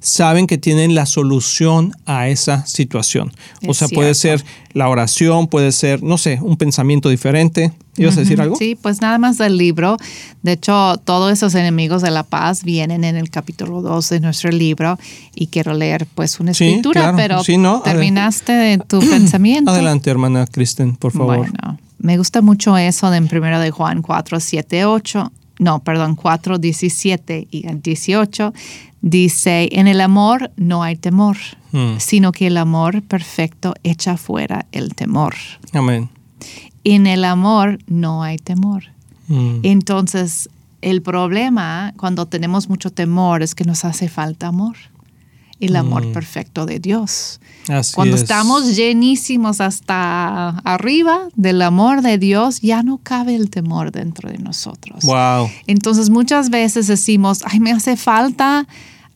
saben 0.00 0.48
que 0.48 0.58
tienen 0.58 0.96
la 0.96 1.06
solución 1.06 1.92
a 2.04 2.28
esa 2.28 2.66
situación. 2.66 3.32
o 3.66 3.74
sea, 3.74 3.86
puede 3.88 4.14
ser 4.14 4.44
la 4.72 4.88
oración, 4.88 5.46
puede 5.46 5.70
ser, 5.70 6.02
no 6.02 6.18
sé, 6.18 6.40
un 6.42 6.56
pensamiento 6.56 7.08
diferente. 7.08 7.72
¿Ibas 7.96 8.16
a 8.16 8.20
decir 8.20 8.40
algo? 8.40 8.56
Sí, 8.56 8.74
pues 8.74 9.00
nada 9.00 9.18
más 9.18 9.38
del 9.38 9.56
libro. 9.56 9.96
De 10.42 10.52
hecho, 10.52 11.00
todos 11.04 11.32
esos 11.32 11.54
enemigos 11.54 12.02
de 12.02 12.10
la 12.10 12.24
paz 12.24 12.64
vienen 12.64 13.04
en 13.04 13.14
el 13.14 13.30
capítulo 13.30 13.82
2 13.82 14.08
de 14.08 14.18
nuestro 14.18 14.50
libro 14.50 14.98
y 15.36 15.46
quiero 15.46 15.74
leer 15.74 16.08
pues 16.12 16.40
una 16.40 16.50
escritura, 16.50 17.14
pero 17.16 17.40
terminaste 17.84 18.78
tu 18.88 18.98
pensamiento. 19.08 19.70
Adelante, 19.70 20.10
hermana 20.10 20.44
Kristen, 20.48 20.96
por 20.96 21.12
favor. 21.12 21.36
Bueno, 21.36 21.78
me 22.04 22.18
gusta 22.18 22.42
mucho 22.42 22.76
eso 22.76 23.10
de 23.10 23.16
en 23.16 23.28
primero 23.28 23.58
de 23.58 23.70
Juan 23.70 24.02
4, 24.02 24.38
7, 24.38 24.84
8. 24.84 25.32
No, 25.58 25.78
perdón, 25.78 26.16
4, 26.16 26.58
17 26.58 27.48
y 27.50 27.66
18. 27.66 28.52
Dice, 29.00 29.70
en 29.72 29.88
el 29.88 30.02
amor 30.02 30.50
no 30.58 30.82
hay 30.82 30.96
temor, 30.96 31.38
hmm. 31.72 31.94
sino 31.96 32.30
que 32.32 32.48
el 32.48 32.58
amor 32.58 33.00
perfecto 33.02 33.72
echa 33.84 34.18
fuera 34.18 34.66
el 34.70 34.94
temor. 34.94 35.34
Amén. 35.72 36.10
En 36.84 37.06
el 37.06 37.24
amor 37.24 37.78
no 37.86 38.22
hay 38.22 38.36
temor. 38.36 38.84
Hmm. 39.28 39.60
Entonces, 39.62 40.50
el 40.82 41.00
problema 41.00 41.94
cuando 41.96 42.26
tenemos 42.26 42.68
mucho 42.68 42.90
temor 42.90 43.42
es 43.42 43.54
que 43.54 43.64
nos 43.64 43.86
hace 43.86 44.10
falta 44.10 44.48
amor 44.48 44.76
el 45.60 45.76
amor 45.76 46.06
mm. 46.06 46.12
perfecto 46.12 46.66
de 46.66 46.78
Dios. 46.78 47.40
Cuando 47.94 48.16
estamos 48.16 48.76
llenísimos 48.76 49.60
hasta 49.60 50.50
arriba 50.64 51.28
del 51.34 51.62
amor 51.62 52.02
de 52.02 52.18
Dios, 52.18 52.60
ya 52.60 52.82
no 52.82 52.98
cabe 52.98 53.34
el 53.36 53.48
temor 53.48 53.90
dentro 53.90 54.30
de 54.30 54.38
nosotros. 54.38 55.04
Wow. 55.04 55.48
Entonces 55.66 56.10
muchas 56.10 56.50
veces 56.50 56.86
decimos, 56.88 57.40
ay, 57.44 57.60
me 57.60 57.72
hace 57.72 57.96
falta 57.96 58.66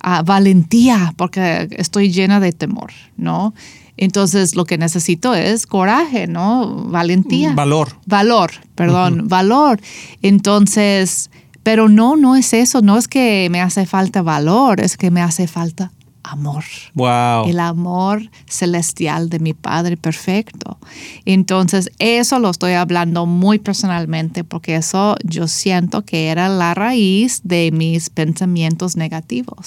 ah, 0.00 0.22
valentía 0.22 1.12
porque 1.16 1.68
estoy 1.72 2.10
llena 2.10 2.40
de 2.40 2.52
temor, 2.52 2.92
¿no? 3.16 3.54
Entonces 3.98 4.54
lo 4.54 4.64
que 4.64 4.78
necesito 4.78 5.34
es 5.34 5.66
coraje, 5.66 6.26
¿no? 6.26 6.84
Valentía. 6.84 7.52
Valor. 7.52 7.98
Valor, 8.06 8.52
perdón, 8.74 9.28
valor. 9.28 9.80
Entonces, 10.22 11.30
pero 11.64 11.88
no, 11.88 12.16
no 12.16 12.36
es 12.36 12.54
eso, 12.54 12.80
no 12.80 12.96
es 12.96 13.08
que 13.08 13.48
me 13.50 13.60
hace 13.60 13.84
falta 13.84 14.22
valor, 14.22 14.80
es 14.80 14.96
que 14.96 15.10
me 15.10 15.20
hace 15.20 15.48
falta 15.48 15.90
amor. 16.30 16.64
Wow. 16.94 17.48
El 17.48 17.60
amor 17.60 18.30
celestial 18.46 19.28
de 19.28 19.38
mi 19.38 19.54
Padre 19.54 19.96
perfecto. 19.96 20.78
Entonces, 21.24 21.90
eso 21.98 22.38
lo 22.38 22.50
estoy 22.50 22.72
hablando 22.72 23.26
muy 23.26 23.58
personalmente 23.58 24.44
porque 24.44 24.76
eso 24.76 25.16
yo 25.24 25.48
siento 25.48 26.04
que 26.04 26.28
era 26.28 26.48
la 26.48 26.74
raíz 26.74 27.40
de 27.44 27.70
mis 27.72 28.10
pensamientos 28.10 28.96
negativos. 28.96 29.66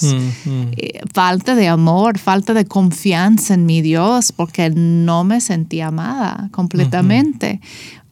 Eh, 0.78 1.02
falta 1.14 1.56
de 1.56 1.68
amor, 1.68 2.18
falta 2.18 2.54
de 2.54 2.66
confianza 2.66 3.54
en 3.54 3.66
mi 3.66 3.82
Dios 3.82 4.32
porque 4.32 4.70
no 4.70 5.24
me 5.24 5.42
sentí 5.42 5.82
amada 5.82 6.50
completamente. 6.52 7.60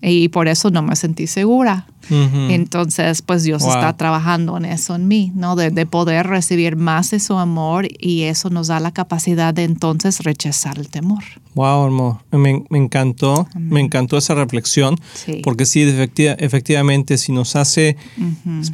Y 0.02 0.30
por 0.30 0.48
eso 0.48 0.70
no 0.70 0.82
me 0.82 0.96
sentí 0.96 1.28
segura. 1.28 1.86
Entonces, 2.10 3.22
pues 3.22 3.44
Dios 3.44 3.64
está 3.64 3.96
trabajando 3.96 4.58
en 4.58 4.66
eso 4.66 4.96
en 4.96 5.08
mí, 5.08 5.32
¿no? 5.36 5.56
De, 5.56 5.70
de, 5.70 5.86
poder 5.86 6.28
recibir 6.28 6.76
más 6.76 7.12
de 7.12 7.20
su 7.20 7.38
amor 7.38 7.88
y 8.00 8.24
eso 8.24 8.50
nos 8.50 8.68
da 8.68 8.80
la 8.80 8.92
capacidad 8.92 9.54
de 9.54 9.64
entonces 9.64 10.20
rechazar 10.24 10.78
el 10.78 10.90
temor. 10.90 11.24
Wow, 11.56 11.88
amor. 11.88 12.18
Me, 12.32 12.64
me 12.70 12.78
encantó, 12.78 13.48
me 13.56 13.82
encantó 13.82 14.18
esa 14.18 14.36
reflexión, 14.36 14.96
porque 15.44 15.66
sí, 15.66 15.82
efectivamente, 15.82 17.18
si 17.18 17.32
nos 17.32 17.56
hace 17.56 17.98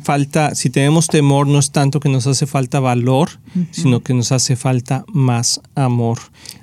falta, 0.03 0.53
si 0.55 0.69
tenemos 0.69 1.07
temor, 1.07 1.47
no 1.47 1.57
es 1.57 1.71
tanto 1.71 1.99
que 1.99 2.09
nos 2.09 2.27
hace 2.27 2.45
falta 2.45 2.79
valor, 2.79 3.29
sino 3.71 4.01
que 4.01 4.13
nos 4.13 4.31
hace 4.31 4.55
falta 4.55 5.05
más 5.07 5.61
amor. 5.73 6.19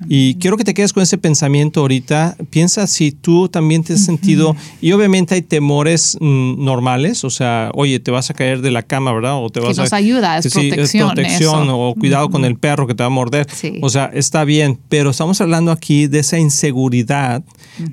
Y 0.07 0.35
quiero 0.35 0.57
que 0.57 0.65
te 0.65 0.75
quedes 0.75 0.93
con 0.93 1.03
ese 1.03 1.19
pensamiento 1.19 1.81
ahorita. 1.81 2.37
Piensa 2.51 2.87
si 2.87 3.13
tú 3.13 3.49
también 3.49 3.83
te 3.83 3.95
has 3.95 4.05
sentido, 4.05 4.55
y 4.81 4.93
obviamente 4.93 5.35
hay 5.35 5.43
temores 5.43 6.19
mm, 6.21 6.62
normales, 6.63 7.25
o 7.25 7.31
sea, 7.31 7.71
oye, 7.75 8.01
te 8.01 8.11
vas 8.11 8.31
a 8.31 8.35
caer 8.35 8.61
de 8.63 8.71
la 8.71 8.83
cama, 8.83 9.13
¿verdad? 9.13 9.37
O 9.37 9.51
te 9.51 9.61
vas 9.61 9.77
nos 9.77 9.93
ayuda, 9.93 10.39
es 10.39 10.53
protección. 10.53 11.09
protección 11.09 11.69
o 11.71 11.95
cuidado 11.99 12.31
con 12.31 12.45
el 12.45 12.57
perro 12.57 12.87
que 12.87 12.95
te 12.95 13.03
va 13.03 13.09
a 13.09 13.11
morder. 13.11 13.47
O 13.83 13.91
sea, 13.91 14.11
está 14.13 14.45
bien, 14.45 14.79
pero 14.89 15.11
estamos 15.11 15.41
hablando 15.41 15.73
aquí 15.73 16.07
de 16.07 16.21
esa 16.21 16.39
inseguridad, 16.39 17.43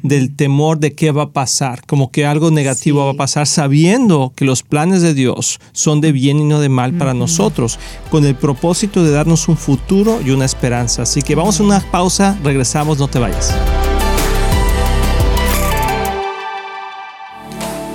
del 0.03 0.35
temor 0.35 0.79
de 0.79 0.93
qué 0.93 1.11
va 1.11 1.23
a 1.23 1.31
pasar, 1.31 1.85
como 1.85 2.11
que 2.11 2.25
algo 2.25 2.51
negativo 2.51 3.05
va 3.05 3.11
a 3.11 3.15
pasar, 3.15 3.47
sabiendo 3.47 4.33
que 4.35 4.45
los 4.45 4.63
planes 4.63 5.01
de 5.01 5.13
Dios 5.13 5.59
son 5.71 6.01
de 6.01 6.11
bien 6.11 6.39
y 6.39 6.45
no 6.45 6.59
de 6.59 6.69
mal 6.69 6.93
para 6.93 7.13
nosotros, 7.13 7.79
con 8.11 8.25
el 8.25 8.35
propósito 8.35 9.03
de 9.03 9.11
darnos 9.11 9.47
un 9.47 9.57
futuro 9.57 10.19
y 10.25 10.31
una 10.31 10.45
esperanza. 10.45 11.03
Así 11.03 11.21
que 11.21 11.35
vamos 11.35 11.59
a 11.59 11.63
una 11.63 11.79
pausa, 11.79 12.37
regresamos, 12.43 12.99
no 12.99 13.07
te 13.07 13.19
vayas. 13.19 13.53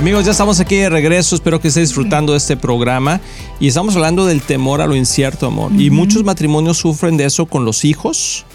Amigos, 0.00 0.24
ya 0.24 0.30
estamos 0.30 0.60
aquí 0.60 0.76
de 0.76 0.88
regreso. 0.88 1.34
Espero 1.34 1.60
que 1.60 1.68
estés 1.68 1.88
disfrutando 1.88 2.32
de 2.32 2.38
este 2.38 2.56
programa. 2.56 3.20
Y 3.60 3.68
estamos 3.68 3.94
hablando 3.96 4.24
del 4.24 4.40
temor 4.40 4.80
a 4.80 4.86
lo 4.86 4.96
incierto, 4.96 5.48
amor. 5.48 5.78
Y 5.78 5.90
muchos 5.90 6.24
matrimonios 6.24 6.78
sufren 6.78 7.18
de 7.18 7.26
eso 7.26 7.44
con 7.44 7.66
los 7.66 7.84
hijos. 7.84 8.46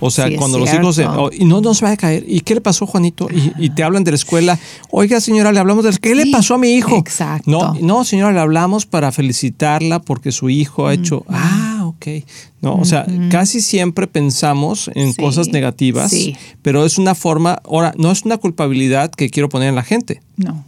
O 0.00 0.10
sea, 0.10 0.34
cuando 0.38 0.58
los 0.58 0.72
hijos... 0.72 0.98
Oh, 1.00 1.28
y 1.30 1.44
no, 1.44 1.60
no 1.60 1.74
se 1.74 1.84
va 1.84 1.90
a 1.90 1.96
caer. 1.98 2.24
¿Y 2.26 2.40
qué 2.40 2.54
le 2.54 2.62
pasó, 2.62 2.86
Juanito? 2.86 3.28
Y, 3.58 3.68
te 3.70 3.82
hablan 3.82 4.04
de 4.04 4.12
la 4.12 4.14
escuela. 4.14 4.58
Oiga, 4.90 5.20
señora, 5.20 5.52
le 5.52 5.60
hablamos 5.60 5.84
de... 5.84 5.98
¿Qué 5.98 6.14
le 6.14 6.30
pasó 6.30 6.54
a 6.54 6.58
mi 6.58 6.70
hijo? 6.70 6.96
Exacto. 6.96 7.50
No, 7.50 7.74
no, 7.82 8.02
señora, 8.04 8.32
le 8.32 8.40
hablamos 8.40 8.86
para 8.86 9.12
felicitarla 9.12 10.00
porque 10.00 10.32
su 10.32 10.48
hijo 10.48 10.86
ha 10.86 10.94
hecho... 10.94 11.26
Ah, 11.28 11.73
ok. 12.04 12.24
No, 12.60 12.76
o 12.76 12.84
sea, 12.84 13.06
casi 13.30 13.60
siempre 13.60 14.06
pensamos 14.06 14.90
en 14.94 15.12
cosas 15.12 15.48
negativas, 15.48 16.14
pero 16.62 16.84
es 16.84 16.98
una 16.98 17.14
forma... 17.14 17.60
Ahora, 17.64 17.94
no 17.96 18.10
es 18.10 18.24
una 18.24 18.38
culpabilidad 18.38 19.10
que 19.10 19.30
quiero 19.30 19.48
poner 19.48 19.68
en 19.68 19.74
la 19.74 19.82
gente. 19.82 20.20
No 20.36 20.64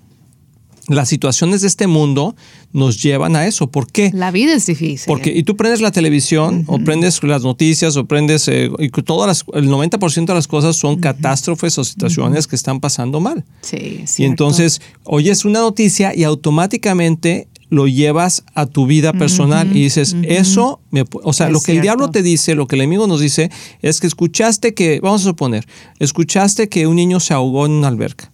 las 0.88 1.09
situaciones 1.09 1.62
de 1.62 1.66
este 1.66 1.87
mundo 1.87 2.37
nos 2.73 3.02
llevan 3.02 3.37
a 3.37 3.47
eso. 3.47 3.69
¿Por 3.69 3.90
qué? 3.90 4.11
La 4.14 4.31
vida 4.31 4.55
es 4.55 4.66
difícil. 4.66 5.07
Porque, 5.07 5.33
y 5.33 5.43
tú 5.43 5.57
prendes 5.57 5.81
la 5.81 5.90
televisión, 5.90 6.64
o 6.66 6.78
prendes 6.78 7.23
las 7.23 7.43
noticias, 7.43 7.97
o 7.97 8.07
prendes, 8.07 8.47
eh, 8.49 8.71
y 8.78 8.88
todas 8.90 9.26
las, 9.26 9.45
el 9.55 9.69
90% 9.69 10.26
de 10.26 10.35
las 10.35 10.47
cosas 10.47 10.76
son 10.76 11.00
catástrofes 11.00 11.78
o 11.78 11.85
situaciones 11.85 12.47
que 12.47 12.57
están 12.57 12.81
pasando 12.81 13.21
mal. 13.21 13.45
Sí, 13.62 14.05
Y 14.19 14.25
entonces 14.25 14.81
oyes 15.05 15.45
una 15.45 15.61
noticia 15.61 16.14
y 16.14 16.25
automáticamente 16.25 17.49
lo 17.68 17.88
llevas 17.88 18.44
a 18.54 18.66
tu 18.66 18.87
vida 18.87 19.12
personal 19.12 19.76
y 19.76 19.82
dices, 19.82 20.16
eso, 20.23 20.80
me, 20.90 21.04
o 21.25 21.32
sea, 21.32 21.50
lo 21.50 21.61
que 21.61 21.73
el 21.73 21.80
diablo 21.80 22.11
te 22.11 22.23
dice, 22.23 22.54
lo 22.54 22.66
que 22.66 22.76
el 22.76 22.82
enemigo 22.82 23.06
nos 23.06 23.20
dice, 23.20 23.50
es 23.82 24.00
que 24.00 24.06
escuchaste 24.06 24.75
que, 24.75 25.00
vamos 25.00 25.23
a 25.23 25.25
suponer, 25.25 25.66
escuchaste 25.99 26.68
que 26.68 26.87
un 26.87 26.96
niño 26.96 27.18
se 27.20 27.35
ahogó 27.35 27.66
en 27.66 27.73
una 27.73 27.88
alberca. 27.88 28.32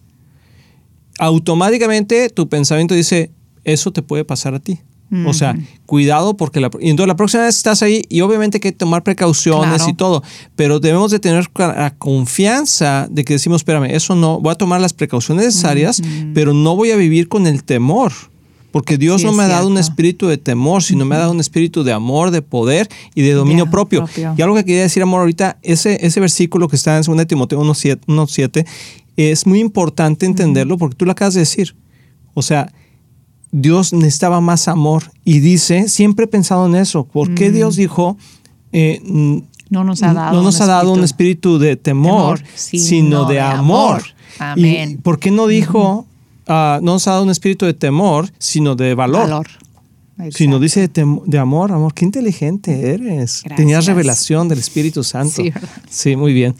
Automáticamente 1.19 2.29
tu 2.31 2.49
pensamiento 2.49 2.95
dice, 2.95 3.31
eso 3.65 3.93
te 3.93 4.03
puede 4.03 4.25
pasar 4.25 4.55
a 4.55 4.61
ti. 4.61 4.81
O 5.27 5.35
sea, 5.35 5.59
cuidado 5.85 6.39
porque 6.39 6.59
la, 6.59 6.71
y 6.81 6.89
entonces 6.89 7.09
la 7.09 7.17
próxima 7.17 7.43
vez 7.43 7.55
estás 7.59 7.83
ahí 7.83 8.03
y 8.09 8.23
obviamente 8.23 8.57
hay 8.57 8.61
que 8.61 8.73
tomar 8.73 9.03
precauciones 9.03 9.87
y 9.87 9.93
todo, 9.93 10.23
pero 10.57 10.81
debemos 10.81 11.11
de 11.11 11.19
tener 11.19 11.51
la 11.59 11.95
confianza 11.99 13.09
de 13.11 13.23
que 13.23 13.35
decimos, 13.35 13.61
espérame, 13.61 13.95
eso 13.95 14.15
no, 14.15 14.41
voy 14.41 14.53
a 14.53 14.55
tomar 14.55 14.81
las 14.81 14.95
precauciones 14.95 15.45
necesarias, 15.45 16.01
pero 16.33 16.55
no 16.55 16.77
voy 16.77 16.93
a 16.93 16.97
vivir 16.97 17.29
con 17.29 17.47
el 17.47 17.63
temor. 17.63 18.11
Porque 18.73 18.99
Dios 18.99 19.23
no 19.23 19.33
me 19.33 19.43
ha 19.43 19.49
dado 19.49 19.69
un 19.69 19.79
espíritu 19.79 20.27
de 20.27 20.39
temor, 20.39 20.83
sino 20.83 21.05
me 21.05 21.15
ha 21.15 21.19
dado 21.19 21.33
un 21.33 21.41
espíritu 21.41 21.85
de 21.85 21.93
amor, 21.93 22.31
de 22.31 22.43
poder 22.43 22.89
y 23.15 23.23
de 23.23 23.33
dominio 23.35 23.71
propio. 23.71 24.07
Y 24.17 24.43
algo 24.43 24.57
que 24.57 24.65
quería 24.65 24.83
decir, 24.83 25.03
amor, 25.03 25.21
ahorita, 25.21 25.59
ese, 25.63 26.05
ese 26.05 26.19
versículo 26.21 26.69
que 26.69 26.77
está 26.77 26.97
en 26.97 27.03
2 27.03 27.27
Timoteo 27.27 27.63
1.7 27.63 28.67
es 29.17 29.47
muy 29.47 29.61
importante 29.61 30.27
entenderlo 30.27 30.79
porque 30.79 30.97
tú 30.97 31.05
lo 31.05 31.13
acabas 31.13 31.35
de 31.35 31.41
decir. 31.41 31.77
O 32.35 32.43
sea, 32.43 32.73
Dios 33.51 33.93
necesitaba 33.93 34.41
más 34.41 34.69
amor 34.69 35.13
y 35.25 35.41
dice, 35.41 35.89
siempre 35.89 36.25
he 36.25 36.29
pensado 36.29 36.67
en 36.67 36.75
eso, 36.75 37.05
¿por 37.05 37.35
qué 37.35 37.53
Dios 37.53 37.77
dijo, 37.77 38.17
eh, 38.73 39.03
no 39.69 39.85
nos 39.85 40.03
ha 40.03 40.15
dado, 40.15 40.37
no 40.37 40.43
nos 40.43 40.57
un, 40.57 40.63
ha 40.63 40.67
dado 40.67 40.95
espíritu, 40.95 40.99
un 40.99 41.05
espíritu 41.05 41.59
de 41.59 41.77
temor, 41.77 42.43
sino, 42.55 43.27
de, 43.27 43.41
amor? 43.41 44.03
Amén. 44.39 44.99
¿Por 45.03 45.19
qué 45.19 45.31
no 45.31 45.47
dijo, 45.47 46.07
uh, 46.49 46.83
no 46.83 46.93
nos 46.93 47.09
ha 47.09 47.13
dado 47.13 47.25
un 47.25 47.31
espíritu 47.31 47.67
de 47.67 47.75
temor, 47.75 48.31
sino 48.39 48.75
de 48.75 48.95
valor? 48.95 49.23
valor. 49.23 49.47
Sino 50.31 50.61
dice 50.61 50.87
de, 50.87 51.21
de, 51.27 51.39
amor, 51.39 51.73
amor, 51.73 51.95
qué 51.95 52.05
inteligente 52.05 52.93
eres. 52.95 53.43
Tenías 53.57 53.87
revelación 53.87 54.47
del 54.47 54.61
Espíritu 54.61 55.03
Santo. 55.03 55.43
Sí, 55.43 55.53
sí 55.91 56.17
muy 56.17 56.33
bien. 56.33 56.55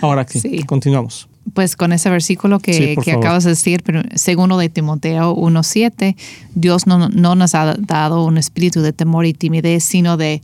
Ahora 0.00 0.22
aquí, 0.22 0.40
sí. 0.40 0.62
continuamos 0.64 1.28
pues 1.52 1.76
con 1.76 1.92
ese 1.92 2.08
versículo 2.10 2.58
que, 2.58 2.96
que 3.02 3.12
acabas 3.12 3.44
de 3.44 3.50
decir, 3.50 3.82
pero 3.84 4.02
segundo 4.14 4.56
de 4.56 4.70
Timoteo 4.70 5.36
1.7, 5.36 6.16
Dios 6.54 6.86
no, 6.86 7.08
no, 7.08 7.34
nos 7.34 7.54
ha 7.54 7.76
dado 7.78 8.24
un 8.24 8.38
espíritu 8.38 8.80
de 8.80 8.92
temor 8.92 9.26
y 9.26 9.34
timidez, 9.34 9.84
sino 9.84 10.16
de 10.16 10.40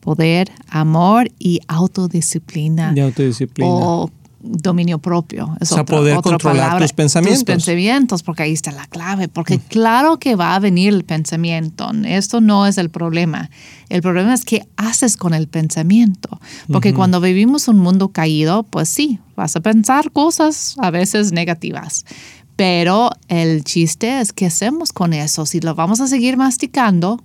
poder, 0.00 0.50
amor 0.68 1.30
y 1.38 1.60
autodisciplina. 1.68 2.92
De 2.92 3.00
autodisciplina. 3.00 3.70
O 3.70 4.10
dominio 4.42 4.98
propio. 4.98 5.56
Es 5.60 5.72
o 5.72 5.74
sea, 5.74 5.82
otra, 5.82 5.96
poder 5.96 6.16
otra 6.16 6.32
controlar 6.32 6.64
palabra. 6.64 6.84
tus 6.84 6.92
pensamientos. 6.92 7.38
Tus 7.40 7.46
pensamientos, 7.46 8.22
porque 8.22 8.42
ahí 8.42 8.52
está 8.52 8.72
la 8.72 8.86
clave. 8.86 9.28
Porque 9.28 9.58
claro 9.58 10.18
que 10.18 10.34
va 10.34 10.54
a 10.54 10.58
venir 10.58 10.92
el 10.92 11.04
pensamiento. 11.04 11.90
Esto 12.04 12.40
no 12.40 12.66
es 12.66 12.78
el 12.78 12.90
problema. 12.90 13.50
El 13.88 14.02
problema 14.02 14.34
es 14.34 14.44
qué 14.44 14.66
haces 14.76 15.16
con 15.16 15.34
el 15.34 15.48
pensamiento. 15.48 16.40
Porque 16.70 16.92
cuando 16.92 17.20
vivimos 17.20 17.68
un 17.68 17.78
mundo 17.78 18.08
caído, 18.08 18.64
pues 18.64 18.88
sí, 18.88 19.20
vas 19.36 19.56
a 19.56 19.60
pensar 19.60 20.10
cosas 20.10 20.76
a 20.78 20.90
veces 20.90 21.32
negativas. 21.32 22.04
Pero 22.56 23.10
el 23.28 23.64
chiste 23.64 24.20
es 24.20 24.32
qué 24.32 24.46
hacemos 24.46 24.92
con 24.92 25.12
eso. 25.12 25.46
Si 25.46 25.60
lo 25.60 25.74
vamos 25.74 26.00
a 26.00 26.06
seguir 26.06 26.36
masticando, 26.36 27.22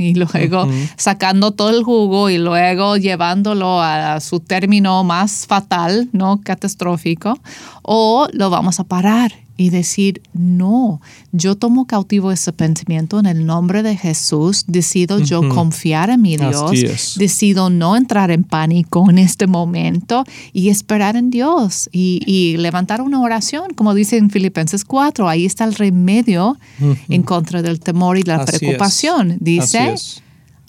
y 0.08 0.14
luego 0.14 0.66
sacando 0.96 1.52
todo 1.52 1.70
el 1.70 1.82
jugo 1.82 2.30
y 2.30 2.38
luego 2.38 2.96
llevándolo 2.96 3.80
a 3.80 4.20
su 4.20 4.40
término 4.40 5.04
más 5.04 5.46
fatal, 5.46 6.08
no 6.12 6.40
catastrófico, 6.42 7.38
o 7.82 8.28
lo 8.32 8.50
vamos 8.50 8.80
a 8.80 8.84
parar 8.84 9.32
y 9.60 9.68
decir, 9.68 10.22
no, 10.32 11.02
yo 11.32 11.54
tomo 11.54 11.86
cautivo 11.86 12.32
ese 12.32 12.50
pensamiento 12.50 13.20
en 13.20 13.26
el 13.26 13.44
nombre 13.44 13.82
de 13.82 13.94
Jesús, 13.94 14.64
decido 14.66 15.18
yo 15.18 15.46
confiar 15.50 16.08
en 16.08 16.22
mi 16.22 16.38
Dios, 16.38 17.16
decido 17.18 17.68
no 17.68 17.94
entrar 17.94 18.30
en 18.30 18.42
pánico 18.42 19.10
en 19.10 19.18
este 19.18 19.46
momento 19.46 20.24
y 20.54 20.70
esperar 20.70 21.16
en 21.16 21.28
Dios 21.28 21.90
y, 21.92 22.56
levantar 22.56 23.02
una 23.02 23.20
oración, 23.20 23.74
como 23.74 23.92
dice 23.92 24.16
en 24.16 24.30
Filipenses 24.30 24.82
4, 24.86 25.28
ahí 25.28 25.44
está 25.44 25.64
el 25.64 25.74
remedio 25.74 26.58
en 27.10 27.22
contra 27.22 27.60
del 27.60 27.80
temor 27.80 28.16
y 28.16 28.22
la 28.22 28.46
preocupación. 28.46 29.36
Dice, 29.40 29.94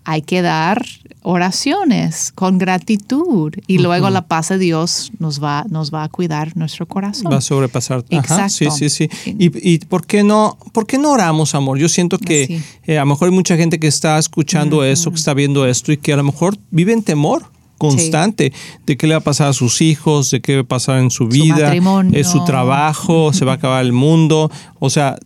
hay 0.04 0.22
que 0.22 0.42
dar 0.42 0.86
oraciones 1.24 2.32
con 2.32 2.58
gratitud 2.58 3.54
y 3.68 3.78
luego 3.78 4.10
la 4.10 4.24
paz 4.24 4.50
de 4.50 4.58
Dios 4.58 5.12
nos 5.20 5.42
va, 5.42 5.66
nos 5.70 5.94
va 5.94 6.04
a 6.04 6.10
cuidar 6.10 6.58
nuestro 6.58 6.88
corazón. 6.88 7.32
Va 7.32 7.38
a 7.38 7.42
sobrepasar. 7.42 8.04
Ajá, 8.12 8.50
sí, 8.50 8.68
sí, 8.72 8.90
sí. 8.90 9.10
¿Y, 9.26 9.74
y 9.74 9.80
por, 9.80 10.06
qué 10.06 10.24
no, 10.24 10.58
por 10.72 10.88
qué 10.88 10.98
no 10.98 11.12
oramos, 11.12 11.54
amor? 11.54 11.78
Yo 11.78 11.90
siento 11.90 12.18
que 12.18 12.62
eh, 12.86 12.98
a 12.98 13.02
lo 13.02 13.08
mejor 13.08 13.30
hay 13.30 13.36
mucha 13.36 13.56
gente 13.56 13.80
que 13.80 13.88
está 13.88 14.18
escuchando 14.18 14.84
eso, 14.84 15.12
que 15.12 15.18
está 15.18 15.34
viendo 15.34 15.68
esto 15.68 15.92
y 15.92 15.98
que 15.98 16.14
a 16.14 16.18
lo 16.18 16.24
mejor 16.24 16.58
vive 16.72 16.94
en 16.94 17.04
temor 17.04 17.46
constante 17.82 18.54
de 18.86 18.96
qué 18.96 19.08
le 19.08 19.16
va 19.16 19.22
a 19.22 19.24
pasar 19.24 19.48
a 19.48 19.54
sus 19.54 19.82
hijos, 19.82 20.30
de 20.30 20.40
qué 20.40 20.58
va 20.58 20.62
a 20.62 20.66
pasar 20.66 21.00
en 21.00 21.10
su 21.10 21.28
vida, 21.28 21.74
en 21.74 22.26
su 22.26 22.46
trabajo, 22.46 23.34
se 23.38 23.44
va 23.44 23.54
a 23.54 23.56
acabar 23.56 23.84
el 23.84 23.92
mundo. 23.92 24.52
O 24.80 24.92
sea, 24.92 25.18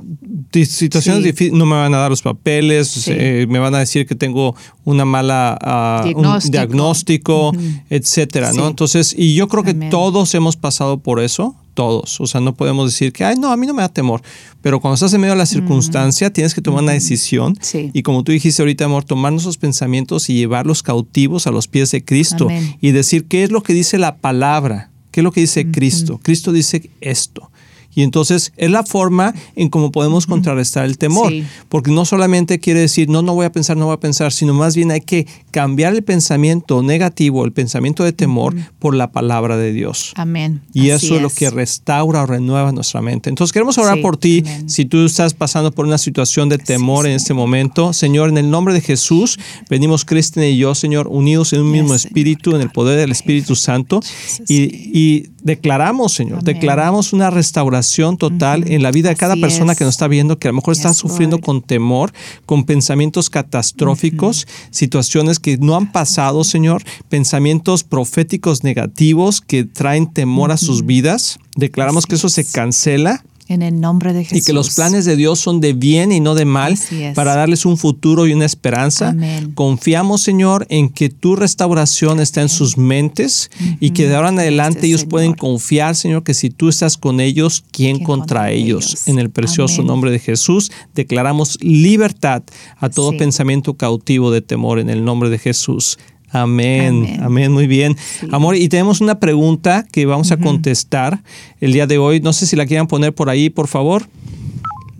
situaciones 0.54 1.24
difíciles, 1.24 1.54
no 1.54 1.66
me 1.66 1.76
van 1.76 1.94
a 1.94 1.98
dar 1.98 2.10
los 2.10 2.22
papeles, 2.22 3.10
eh, 3.10 3.46
me 3.50 3.60
van 3.60 3.76
a 3.76 3.80
decir 3.80 4.08
que 4.08 4.16
tengo 4.16 4.56
una 4.86 5.04
mala 5.04 5.58
uh, 5.62 6.06
diagnóstico, 6.06 6.46
un 6.46 6.52
diagnóstico 6.52 7.52
etcétera, 7.90 8.54
¿no? 8.54 8.70
Entonces, 8.70 9.14
y 9.18 9.36
yo 9.36 9.50
creo 9.50 9.64
que 9.64 9.74
todos 9.74 10.34
hemos 10.34 10.56
pasado 10.56 11.00
por 11.00 11.20
eso, 11.20 11.56
todos. 11.76 12.20
O 12.20 12.26
sea, 12.26 12.42
no 12.42 12.56
podemos 12.56 12.92
decir 12.92 13.14
que, 13.14 13.24
ay, 13.24 13.36
no, 13.38 13.52
a 13.52 13.58
mí 13.58 13.68
no 13.68 13.76
me 13.76 13.84
da 13.84 13.90
temor. 13.90 14.24
Pero 14.62 14.80
cuando 14.80 14.96
estás 14.96 15.14
en 15.14 15.22
medio 15.22 15.34
de 15.34 15.38
la 15.38 15.46
circunstancia, 15.46 16.34
tienes 16.34 16.56
que 16.56 16.62
tomar 16.62 16.82
una 16.82 16.94
decisión. 16.94 17.56
Y 17.94 18.02
como 18.02 18.24
tú 18.24 18.32
dijiste 18.32 18.64
ahorita, 18.64 18.86
amor, 18.86 19.04
tomar 19.04 19.32
nuestros 19.32 19.58
pensamientos 19.58 20.28
y 20.30 20.34
llevarlos 20.34 20.82
cautivos 20.82 21.46
a 21.46 21.52
los 21.52 21.68
pies 21.68 21.92
de 21.92 22.04
Cristo 22.04 22.48
y 22.82 22.92
decir 22.92 23.26
qué 23.26 23.44
es 23.44 23.52
lo 23.52 23.62
que 23.62 23.74
dice 23.74 24.00
la 24.00 24.18
palabra, 24.18 24.90
qué 25.12 25.20
es 25.20 25.24
lo 25.24 25.32
que 25.32 25.42
dice 25.42 25.70
Cristo. 25.70 26.20
Cristo 26.24 26.52
dice 26.52 26.90
esto. 27.02 27.52
Y 27.96 28.04
entonces 28.04 28.52
es 28.58 28.70
la 28.70 28.84
forma 28.84 29.34
en 29.56 29.70
cómo 29.70 29.92
podemos 29.92 30.28
contrarrestar 30.28 30.86
el 30.86 30.98
temor, 30.98 31.32
porque 31.70 31.92
no 31.92 32.06
solamente 32.06 32.60
quiere 32.60 32.82
decir, 32.82 33.10
no, 33.10 33.22
no 33.22 33.34
voy 33.34 33.46
a 33.46 33.52
pensar, 33.52 33.78
no 33.78 33.86
voy 33.86 33.96
a 33.96 34.00
pensar, 34.00 34.34
sino 34.34 34.54
más 34.54 34.76
bien 34.76 34.92
hay 34.92 35.02
que 35.02 35.26
cambiar 35.52 35.96
el 35.96 36.04
pensamiento 36.04 36.84
negativo, 36.84 37.46
el 37.46 37.54
pensamiento 37.54 38.04
de 38.04 38.12
temor, 38.12 38.54
por 38.80 38.96
la 38.96 39.12
palabra 39.12 39.56
de 39.58 39.72
Dios. 39.72 40.14
Amén. 40.16 40.62
Y 40.74 40.90
eso 40.90 41.16
es. 41.16 41.22
lo 41.22 41.30
que 41.30 41.50
restaura 41.50 42.24
o 42.24 42.26
renueva 42.26 42.74
nuestra 42.74 43.02
mente. 43.02 43.30
Entonces 43.30 43.54
queremos 43.54 43.78
orar 43.78 44.02
por 44.02 44.18
ti, 44.18 44.44
si 44.68 44.86
tú 44.86 45.06
estás 45.06 45.34
pasando 45.34 45.72
por 45.72 45.86
una 45.86 45.98
situación 45.98 46.50
de 46.50 46.58
temor 46.58 47.08
en 47.08 47.14
este 47.14 47.34
momento. 47.34 47.94
Señor, 47.94 48.30
en 48.30 48.38
el 48.38 48.50
nombre 48.50 48.74
de 48.74 48.82
Jesús, 48.82 49.40
venimos 49.70 50.04
Cristian 50.04 50.46
y 50.46 50.58
yo, 50.58 50.76
Señor, 50.76 51.08
unidos 51.08 51.54
en 51.54 51.62
un 51.62 51.72
mismo 51.72 51.96
espíritu, 51.96 52.56
en 52.56 52.62
el 52.62 52.70
poder 52.70 53.00
del 53.00 53.12
Espíritu 53.12 53.56
Santo, 53.56 54.02
y, 54.50 55.30
declaramos, 55.44 56.14
Señor, 56.14 56.44
declaramos 56.44 57.14
una 57.14 57.30
restauración 57.30 57.85
total 58.18 58.70
en 58.72 58.84
la 58.84 58.92
vida 58.92 59.10
de 59.10 59.16
cada 59.16 59.36
persona 59.36 59.76
que 59.76 59.84
nos 59.84 59.94
está 59.94 60.08
viendo, 60.08 60.38
que 60.38 60.48
a 60.48 60.52
lo 60.52 60.56
mejor 60.56 60.74
está 60.74 60.94
sufriendo 60.94 61.40
con 61.40 61.62
temor, 61.62 62.14
con 62.46 62.64
pensamientos 62.64 63.30
catastróficos, 63.30 64.48
situaciones 64.72 65.40
que 65.40 65.58
no 65.58 65.76
han 65.76 65.92
pasado, 65.92 66.44
Señor, 66.44 66.84
pensamientos 67.10 67.84
proféticos 67.84 68.64
negativos 68.64 69.42
que 69.42 69.64
traen 69.64 70.12
temor 70.12 70.52
a 70.52 70.58
sus 70.58 70.86
vidas. 70.86 71.40
Declaramos 71.56 72.06
que 72.06 72.16
eso 72.16 72.30
se 72.30 72.46
cancela 72.46 73.24
en 73.48 73.62
el 73.62 73.80
nombre 73.80 74.14
de 74.14 74.24
Jesús. 74.24 74.38
Y 74.40 74.44
que 74.44 74.54
los 74.54 74.74
planes 74.76 75.06
de 75.06 75.16
Dios 75.16 75.40
son 75.40 75.62
de 75.62 75.74
bien 75.74 76.12
y 76.12 76.20
no 76.20 76.36
de 76.36 76.46
mal 76.46 76.78
para 77.14 77.36
darles 77.36 77.66
un 77.66 77.78
futuro 77.78 78.26
y 78.28 78.34
una 78.34 78.46
esperanza. 78.46 79.16
Confiamos, 79.54 80.22
Señor, 80.22 80.66
en 80.70 80.90
que 80.90 81.10
tu 81.10 81.36
restauración 81.36 82.20
está 82.20 82.42
en 82.42 82.50
sus 82.50 82.78
mentes 82.78 83.52
y 83.80 83.92
que 83.92 84.08
de 84.08 84.16
ahora 84.16 84.30
en 84.30 84.40
adelante 84.40 84.88
ellos 84.88 85.06
pueden 85.06 85.34
confiar, 85.34 85.96
Señor, 85.96 86.24
que 86.24 86.34
si 86.34 86.50
tú 86.50 86.70
estás 86.70 86.98
con 86.98 87.20
ellos, 87.20 87.64
¿quién, 87.72 88.04
contra, 88.04 88.52
ellos? 88.52 89.08
En 89.08 89.20
el 89.20 89.30
precioso 89.30 89.84
nombre 89.84 90.12
de 90.12 90.20
Jesús 90.20 90.72
declaramos 90.94 91.58
libertad 91.62 92.44
a 92.78 92.90
todo 92.90 93.16
pensamiento 93.18 93.76
cautivo 93.76 94.32
de 94.32 94.42
temor 94.42 94.80
en 94.80 94.90
el 94.90 95.04
nombre 95.06 95.30
de 95.30 95.38
Jesús. 95.38 95.98
Amén, 96.36 97.22
amén, 97.24 97.50
muy 97.54 97.66
bien. 97.66 97.96
Amor, 98.30 98.58
y 98.58 98.68
tenemos 98.68 99.00
una 99.00 99.22
pregunta 99.22 99.86
que 99.90 100.06
vamos 100.06 100.34
a 100.34 100.38
contestar 100.38 101.22
el 101.62 101.72
día 101.72 101.88
de 101.88 101.98
hoy. 101.98 102.20
No 102.20 102.34
sé 102.34 102.46
si 102.46 102.58
la 102.58 102.66
quieran 102.66 102.88
poner 102.88 103.16
por 103.16 103.30
ahí, 103.30 103.50
por 103.50 103.70
favor. 103.70 104.10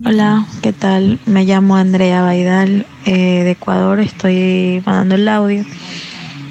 Hola, 0.02 0.46
¿qué 0.62 0.72
tal? 0.72 1.20
Me 1.26 1.44
llamo 1.44 1.76
Andrea 1.76 2.22
Baidal 2.22 2.86
eh, 3.04 3.44
de 3.44 3.50
Ecuador. 3.50 4.00
Estoy 4.00 4.82
mandando 4.86 5.16
el 5.16 5.28
audio. 5.28 5.62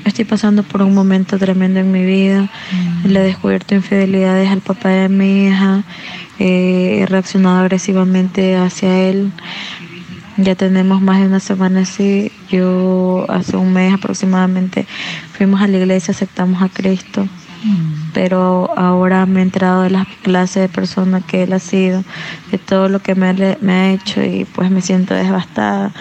Estoy 0.05 0.25
pasando 0.25 0.61
por 0.61 0.83
un 0.83 0.93
momento 0.93 1.39
tremendo 1.39 1.79
en 1.79 1.91
mi 1.91 2.05
vida. 2.05 2.51
Le 3.05 3.21
he 3.21 3.23
descubierto 3.23 3.73
infidelidades 3.73 4.51
al 4.51 4.61
papá 4.61 4.89
de 4.89 5.09
mi 5.09 5.47
hija. 5.47 5.83
Eh, 6.37 6.99
he 7.01 7.05
reaccionado 7.07 7.57
agresivamente 7.57 8.55
hacia 8.55 9.09
él. 9.09 9.31
Ya 10.37 10.55
tenemos 10.55 11.01
más 11.01 11.19
de 11.19 11.27
una 11.27 11.39
semana 11.39 11.81
así. 11.81 12.31
Yo 12.49 13.25
hace 13.29 13.55
un 13.55 13.71
mes 13.71 13.93
aproximadamente 13.93 14.85
fuimos 15.37 15.61
a 15.61 15.67
la 15.67 15.77
iglesia, 15.77 16.11
aceptamos 16.11 16.61
a 16.61 16.69
Cristo. 16.69 17.27
Mm. 17.63 18.11
Pero 18.13 18.69
ahora 18.77 19.25
me 19.25 19.39
he 19.39 19.43
enterado 19.43 19.83
de 19.83 19.89
las 19.89 20.07
clases 20.23 20.63
de 20.63 20.69
persona 20.69 21.21
que 21.21 21.43
él 21.43 21.53
ha 21.53 21.59
sido, 21.59 22.03
de 22.51 22.57
todo 22.57 22.89
lo 22.89 22.99
que 22.99 23.15
me, 23.15 23.33
me 23.61 23.73
ha 23.73 23.91
hecho 23.91 24.23
y 24.23 24.45
pues 24.45 24.69
me 24.69 24.81
siento 24.81 25.13
devastada. 25.13 25.91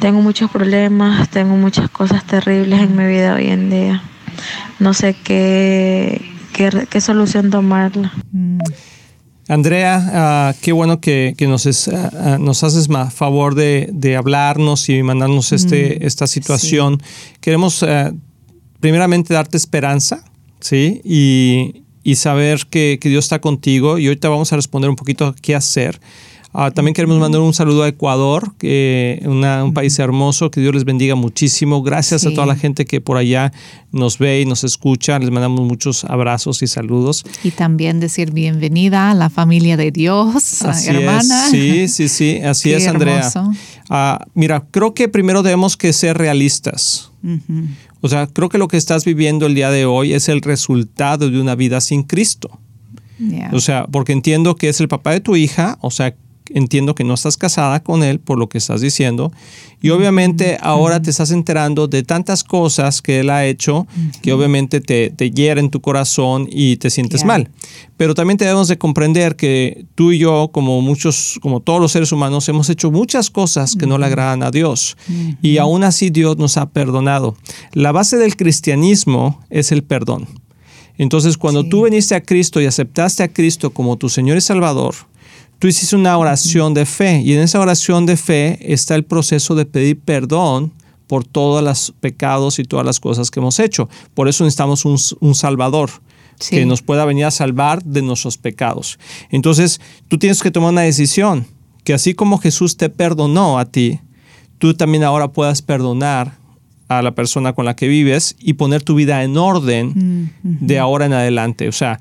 Tengo 0.00 0.20
muchos 0.20 0.50
problemas, 0.50 1.28
tengo 1.30 1.56
muchas 1.56 1.90
cosas 1.90 2.24
terribles 2.24 2.80
en 2.80 2.96
mi 2.96 3.06
vida 3.06 3.34
hoy 3.34 3.48
en 3.48 3.70
día. 3.70 4.02
No 4.78 4.94
sé 4.94 5.14
qué, 5.14 6.30
qué, 6.52 6.86
qué 6.88 7.00
solución 7.00 7.50
tomarla. 7.50 8.12
Mm. 8.32 8.58
Andrea, 9.48 10.10
ah, 10.12 10.54
qué 10.60 10.72
bueno 10.72 11.00
que, 11.00 11.34
nos, 11.40 11.66
nos 12.40 12.64
haces 12.64 12.88
favor 13.10 13.54
de, 13.54 14.16
hablarnos 14.18 14.88
y 14.88 15.02
mandarnos 15.02 15.52
este, 15.52 15.98
mm, 16.00 16.06
esta 16.06 16.26
situación. 16.26 17.00
Queremos 17.40 17.84
primeramente 18.80 19.34
darte 19.34 19.56
esperanza, 19.56 20.24
¿sí? 20.60 21.00
Y, 21.04 21.82
saber 22.16 22.66
que, 22.70 22.98
que, 23.00 23.08
Dios 23.08 23.24
está 23.24 23.40
contigo. 23.40 23.98
Y 23.98 24.06
ahorita 24.06 24.28
vamos 24.28 24.52
a 24.52 24.56
responder 24.56 24.90
un 24.90 24.96
poquito 24.96 25.34
qué 25.42 25.54
hacer. 25.54 26.00
Ah, 26.58 26.70
también 26.70 26.94
queremos 26.94 27.18
mandar 27.18 27.42
un 27.42 27.52
saludo 27.52 27.82
a 27.82 27.88
Ecuador, 27.88 28.54
que 28.56 29.22
un 29.26 29.74
país 29.74 29.98
hermoso, 29.98 30.50
que 30.50 30.58
Dios 30.58 30.74
les 30.74 30.86
bendiga 30.86 31.14
muchísimo. 31.14 31.82
Gracias 31.82 32.24
a 32.24 32.30
toda 32.30 32.46
la 32.46 32.56
gente 32.56 32.86
que 32.86 33.02
por 33.02 33.18
allá 33.18 33.52
nos 33.92 34.16
ve 34.16 34.40
y 34.40 34.46
nos 34.46 34.64
escucha. 34.64 35.18
Les 35.18 35.30
mandamos 35.30 35.60
muchos 35.60 36.06
abrazos 36.06 36.62
y 36.62 36.66
saludos. 36.66 37.26
Y 37.44 37.50
también 37.50 38.00
decir 38.00 38.30
bienvenida 38.30 39.10
a 39.10 39.14
la 39.14 39.28
familia 39.28 39.76
de 39.76 39.90
Dios, 39.90 40.62
hermana. 40.86 41.50
Sí, 41.50 41.88
sí, 41.88 42.08
sí, 42.08 42.38
así 42.38 42.72
es, 42.72 42.86
Andrea. 42.86 43.30
Ah, 43.90 44.24
mira, 44.32 44.64
creo 44.70 44.94
que 44.94 45.10
primero 45.10 45.42
debemos 45.42 45.76
que 45.76 45.92
ser 45.92 46.16
realistas. 46.16 47.10
O 48.00 48.08
sea, 48.08 48.28
creo 48.28 48.48
que 48.48 48.56
lo 48.56 48.68
que 48.68 48.78
estás 48.78 49.04
viviendo 49.04 49.44
el 49.44 49.54
día 49.54 49.68
de 49.70 49.84
hoy 49.84 50.14
es 50.14 50.30
el 50.30 50.40
resultado 50.40 51.28
de 51.28 51.38
una 51.38 51.54
vida 51.54 51.82
sin 51.82 52.02
Cristo. 52.02 52.58
O 53.52 53.60
sea, 53.60 53.86
porque 53.86 54.14
entiendo 54.14 54.56
que 54.56 54.70
es 54.70 54.80
el 54.80 54.88
papá 54.88 55.10
de 55.10 55.20
tu 55.20 55.36
hija, 55.36 55.76
o 55.82 55.90
sea, 55.90 56.14
entiendo 56.56 56.94
que 56.94 57.04
no 57.04 57.14
estás 57.14 57.36
casada 57.36 57.82
con 57.82 58.02
él 58.02 58.18
por 58.18 58.38
lo 58.38 58.48
que 58.48 58.58
estás 58.58 58.80
diciendo. 58.80 59.30
Y 59.82 59.90
obviamente 59.90 60.56
ahora 60.62 61.00
te 61.02 61.10
estás 61.10 61.30
enterando 61.30 61.86
de 61.86 62.02
tantas 62.02 62.42
cosas 62.42 63.02
que 63.02 63.20
él 63.20 63.30
ha 63.30 63.44
hecho 63.44 63.86
que 64.22 64.32
obviamente 64.32 64.80
te, 64.80 65.10
te 65.10 65.30
hieren 65.30 65.70
tu 65.70 65.80
corazón 65.80 66.48
y 66.50 66.76
te 66.78 66.88
sientes 66.90 67.24
mal. 67.24 67.50
Pero 67.98 68.14
también 68.14 68.38
debemos 68.38 68.68
de 68.68 68.78
comprender 68.78 69.36
que 69.36 69.84
tú 69.94 70.12
y 70.12 70.18
yo, 70.18 70.48
como 70.52 70.80
muchos, 70.80 71.38
como 71.42 71.60
todos 71.60 71.80
los 71.80 71.92
seres 71.92 72.10
humanos, 72.10 72.48
hemos 72.48 72.70
hecho 72.70 72.90
muchas 72.90 73.30
cosas 73.30 73.76
que 73.76 73.86
no 73.86 73.98
le 73.98 74.06
agradan 74.06 74.42
a 74.42 74.50
Dios. 74.50 74.96
Y 75.42 75.58
aún 75.58 75.84
así 75.84 76.08
Dios 76.10 76.38
nos 76.38 76.56
ha 76.56 76.70
perdonado. 76.70 77.36
La 77.72 77.92
base 77.92 78.16
del 78.16 78.34
cristianismo 78.36 79.40
es 79.50 79.72
el 79.72 79.82
perdón. 79.84 80.26
Entonces, 80.98 81.36
cuando 81.36 81.62
Sí. 81.62 81.68
tú 81.68 81.84
viniste 81.84 82.14
a 82.14 82.22
Cristo 82.22 82.60
y 82.60 82.66
aceptaste 82.66 83.22
a 83.22 83.28
Cristo 83.28 83.70
como 83.70 83.96
tu 83.98 84.08
Señor 84.08 84.38
y 84.38 84.40
Salvador, 84.40 84.94
tú 85.58 85.66
hiciste 85.68 85.96
una 85.96 86.16
oración 86.18 86.74
de 86.74 86.86
fe 86.86 87.20
y 87.24 87.32
en 87.34 87.40
esa 87.40 87.60
oración 87.60 88.06
de 88.06 88.16
fe 88.16 88.58
está 88.72 88.94
el 88.94 89.04
proceso 89.04 89.54
de 89.54 89.66
pedir 89.66 90.00
perdón 90.00 90.72
por 91.06 91.24
todos 91.24 91.62
los 91.62 91.94
pecados 92.00 92.58
y 92.58 92.64
todas 92.64 92.84
las 92.84 92.98
cosas 93.00 93.30
que 93.30 93.40
hemos 93.40 93.58
hecho. 93.60 93.88
Por 94.14 94.28
eso 94.28 94.44
necesitamos 94.44 94.84
un, 94.84 94.98
un 95.20 95.34
Salvador 95.34 95.90
Sí. 96.38 96.54
que 96.56 96.66
nos 96.66 96.82
pueda 96.82 97.06
venir 97.06 97.24
a 97.24 97.30
salvar 97.30 97.82
de 97.82 98.02
nuestros 98.02 98.36
pecados. 98.36 98.98
Entonces, 99.30 99.80
tú 100.08 100.18
tienes 100.18 100.42
que 100.42 100.50
tomar 100.50 100.70
una 100.70 100.82
decisión, 100.82 101.46
que 101.82 101.94
así 101.94 102.12
como 102.12 102.36
Jesús 102.36 102.76
te 102.76 102.90
perdonó 102.90 103.58
a 103.58 103.64
ti, 103.64 104.00
tú 104.58 104.74
también 104.74 105.02
ahora 105.02 105.28
puedas 105.28 105.62
perdonar 105.62 106.36
a 106.88 107.00
la 107.00 107.14
persona 107.14 107.54
con 107.54 107.64
la 107.64 107.74
que 107.74 107.88
vives 107.88 108.36
y 108.38 108.52
poner 108.52 108.82
tu 108.82 108.94
vida 108.94 109.22
en 109.24 109.38
orden 109.38 110.30
de 110.42 110.78
ahora 110.78 111.06
en 111.06 111.14
adelante. 111.14 111.68
O 111.68 111.72
sea, 111.72 112.00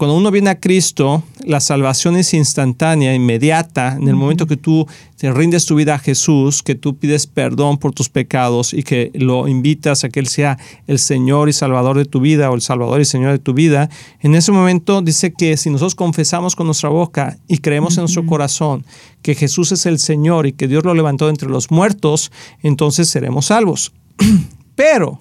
cuando 0.00 0.16
uno 0.16 0.30
viene 0.30 0.48
a 0.48 0.58
Cristo, 0.58 1.22
la 1.44 1.60
salvación 1.60 2.16
es 2.16 2.32
instantánea, 2.32 3.14
inmediata, 3.14 3.98
en 4.00 4.08
el 4.08 4.16
momento 4.16 4.46
que 4.46 4.56
tú 4.56 4.86
te 5.18 5.30
rindes 5.30 5.66
tu 5.66 5.74
vida 5.74 5.96
a 5.96 5.98
Jesús, 5.98 6.62
que 6.62 6.74
tú 6.74 6.96
pides 6.96 7.26
perdón 7.26 7.76
por 7.76 7.92
tus 7.92 8.08
pecados 8.08 8.72
y 8.72 8.82
que 8.82 9.10
lo 9.12 9.46
invitas 9.46 10.02
a 10.02 10.08
que 10.08 10.20
Él 10.20 10.28
sea 10.28 10.56
el 10.86 10.98
Señor 10.98 11.50
y 11.50 11.52
Salvador 11.52 11.98
de 11.98 12.06
tu 12.06 12.18
vida 12.18 12.50
o 12.50 12.54
el 12.54 12.62
Salvador 12.62 13.02
y 13.02 13.04
Señor 13.04 13.32
de 13.32 13.40
tu 13.40 13.52
vida, 13.52 13.90
en 14.20 14.34
ese 14.34 14.52
momento 14.52 15.02
dice 15.02 15.34
que 15.34 15.58
si 15.58 15.68
nosotros 15.68 15.94
confesamos 15.94 16.56
con 16.56 16.64
nuestra 16.64 16.88
boca 16.88 17.36
y 17.46 17.58
creemos 17.58 17.98
en 17.98 18.04
nuestro 18.04 18.24
corazón 18.24 18.86
que 19.20 19.34
Jesús 19.34 19.70
es 19.70 19.84
el 19.84 19.98
Señor 19.98 20.46
y 20.46 20.54
que 20.54 20.66
Dios 20.66 20.82
lo 20.82 20.94
levantó 20.94 21.26
de 21.26 21.32
entre 21.32 21.50
los 21.50 21.70
muertos, 21.70 22.32
entonces 22.62 23.10
seremos 23.10 23.44
salvos. 23.44 23.92
Pero 24.74 25.20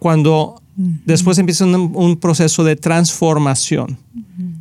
cuando 0.00 0.61
después 0.76 1.38
empieza 1.38 1.64
un, 1.64 1.92
un 1.94 2.16
proceso 2.16 2.64
de 2.64 2.76
transformación, 2.76 3.98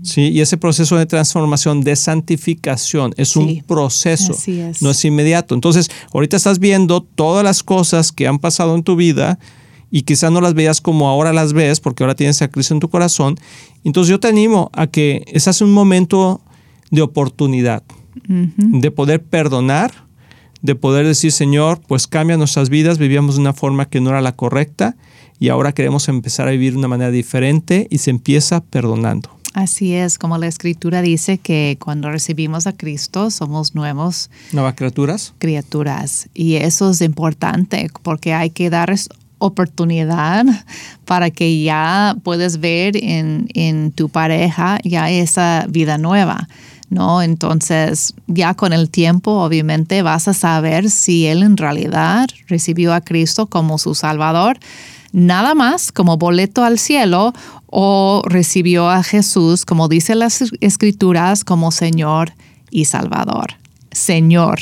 ¿sí? 0.04 0.30
Y 0.30 0.42
ese 0.42 0.58
proceso 0.58 0.98
de 0.98 1.06
transformación, 1.06 1.82
de 1.82 1.96
santificación, 1.96 3.14
es 3.18 3.30
Sí, 3.30 3.40
un 3.40 3.64
proceso, 3.64 4.34
es. 4.34 4.82
no 4.82 4.92
es 4.92 5.06
inmediato. 5.06 5.56
Entonces, 5.56 5.90
ahorita 6.14 6.38
estás 6.38 6.60
viendo 6.60 7.02
todas 7.02 7.44
las 7.44 7.64
cosas 7.64 8.12
que 8.12 8.28
han 8.28 8.40
pasado 8.40 8.76
en 8.76 8.84
tu 8.84 8.96
vida 8.96 9.40
y 9.90 10.04
quizás 10.04 10.32
no 10.32 10.42
las 10.42 10.54
veas 10.54 10.82
como 10.82 11.10
ahora 11.10 11.34
las 11.34 11.54
ves, 11.54 11.80
porque 11.80 12.04
ahora 12.04 12.16
tienes 12.16 12.42
a 12.42 12.50
Cristo 12.50 12.74
en 12.74 12.80
tu 12.80 12.90
corazón. 12.90 13.38
Entonces 13.84 14.10
yo 14.10 14.20
te 14.20 14.28
animo 14.28 14.70
a 14.74 14.88
que 14.88 15.24
ese 15.28 15.50
es 15.50 15.62
un 15.62 15.74
momento 15.74 16.42
de 16.92 17.02
oportunidad, 17.02 17.84
de 18.28 18.92
poder 18.92 19.24
perdonar, 19.24 19.92
de 20.62 20.76
poder 20.76 21.08
decir, 21.08 21.32
Señor, 21.32 21.82
pues 21.88 22.08
cambia 22.08 22.38
nuestras 22.38 22.70
vidas, 22.70 22.98
vivíamos 23.00 23.36
de 23.36 23.42
una 23.42 23.54
forma 23.54 23.86
que 23.88 24.00
no 24.02 24.12
era 24.12 24.22
la 24.22 24.36
correcta 24.36 24.96
y 25.42 25.50
ahora 25.50 25.74
queremos 25.74 26.08
empezar 26.08 26.48
a 26.48 26.52
vivir 26.52 26.74
de 26.74 26.78
una 26.78 26.88
manera 26.88 27.10
diferente 27.10 27.88
y 27.90 27.98
se 27.98 28.12
empieza 28.12 28.62
perdonando. 28.62 29.32
Así 29.56 29.96
es, 29.96 30.20
como 30.20 30.38
la 30.38 30.46
escritura 30.46 31.02
dice 31.02 31.40
que 31.40 31.78
cuando 31.84 32.12
recibimos 32.12 32.68
a 32.68 32.74
Cristo 32.74 33.32
somos 33.32 33.74
nuevos 33.74 34.30
Nuevas 34.52 34.76
criaturas. 34.76 35.34
criaturas 35.40 36.30
y 36.36 36.58
eso 36.58 36.92
es 36.92 37.02
importante 37.02 37.90
porque 38.04 38.34
hay 38.36 38.52
que 38.52 38.70
dar 38.70 38.94
oportunidad 39.40 40.46
para 41.06 41.32
que 41.32 41.64
ya 41.64 42.16
puedes 42.24 42.60
ver 42.60 42.96
en, 42.96 43.48
en 43.56 43.92
tu 43.92 44.10
pareja 44.10 44.78
ya 44.84 45.10
esa 45.10 45.66
vida 45.68 45.98
nueva. 45.98 46.48
¿No? 46.92 47.22
Entonces, 47.22 48.14
ya 48.28 48.54
con 48.54 48.74
el 48.74 48.90
tiempo, 48.90 49.32
obviamente, 49.46 50.02
vas 50.02 50.28
a 50.28 50.34
saber 50.34 50.90
si 50.90 51.26
él 51.26 51.42
en 51.42 51.56
realidad 51.56 52.28
recibió 52.48 52.94
a 52.94 53.00
Cristo 53.00 53.46
como 53.48 53.78
su 53.78 53.96
Salvador, 53.96 54.60
nada 55.12 55.56
más 55.56 55.92
como 55.92 56.18
boleto 56.18 56.64
al 56.64 56.80
cielo, 56.80 57.34
o 57.68 58.22
recibió 58.26 58.90
a 58.90 59.04
Jesús, 59.04 59.66
como 59.66 59.88
dice 59.88 60.16
las 60.16 60.44
Escrituras, 60.60 61.44
como 61.44 61.72
Señor 61.72 62.34
y 62.70 62.86
Salvador. 62.86 63.56
Señor, 63.92 64.60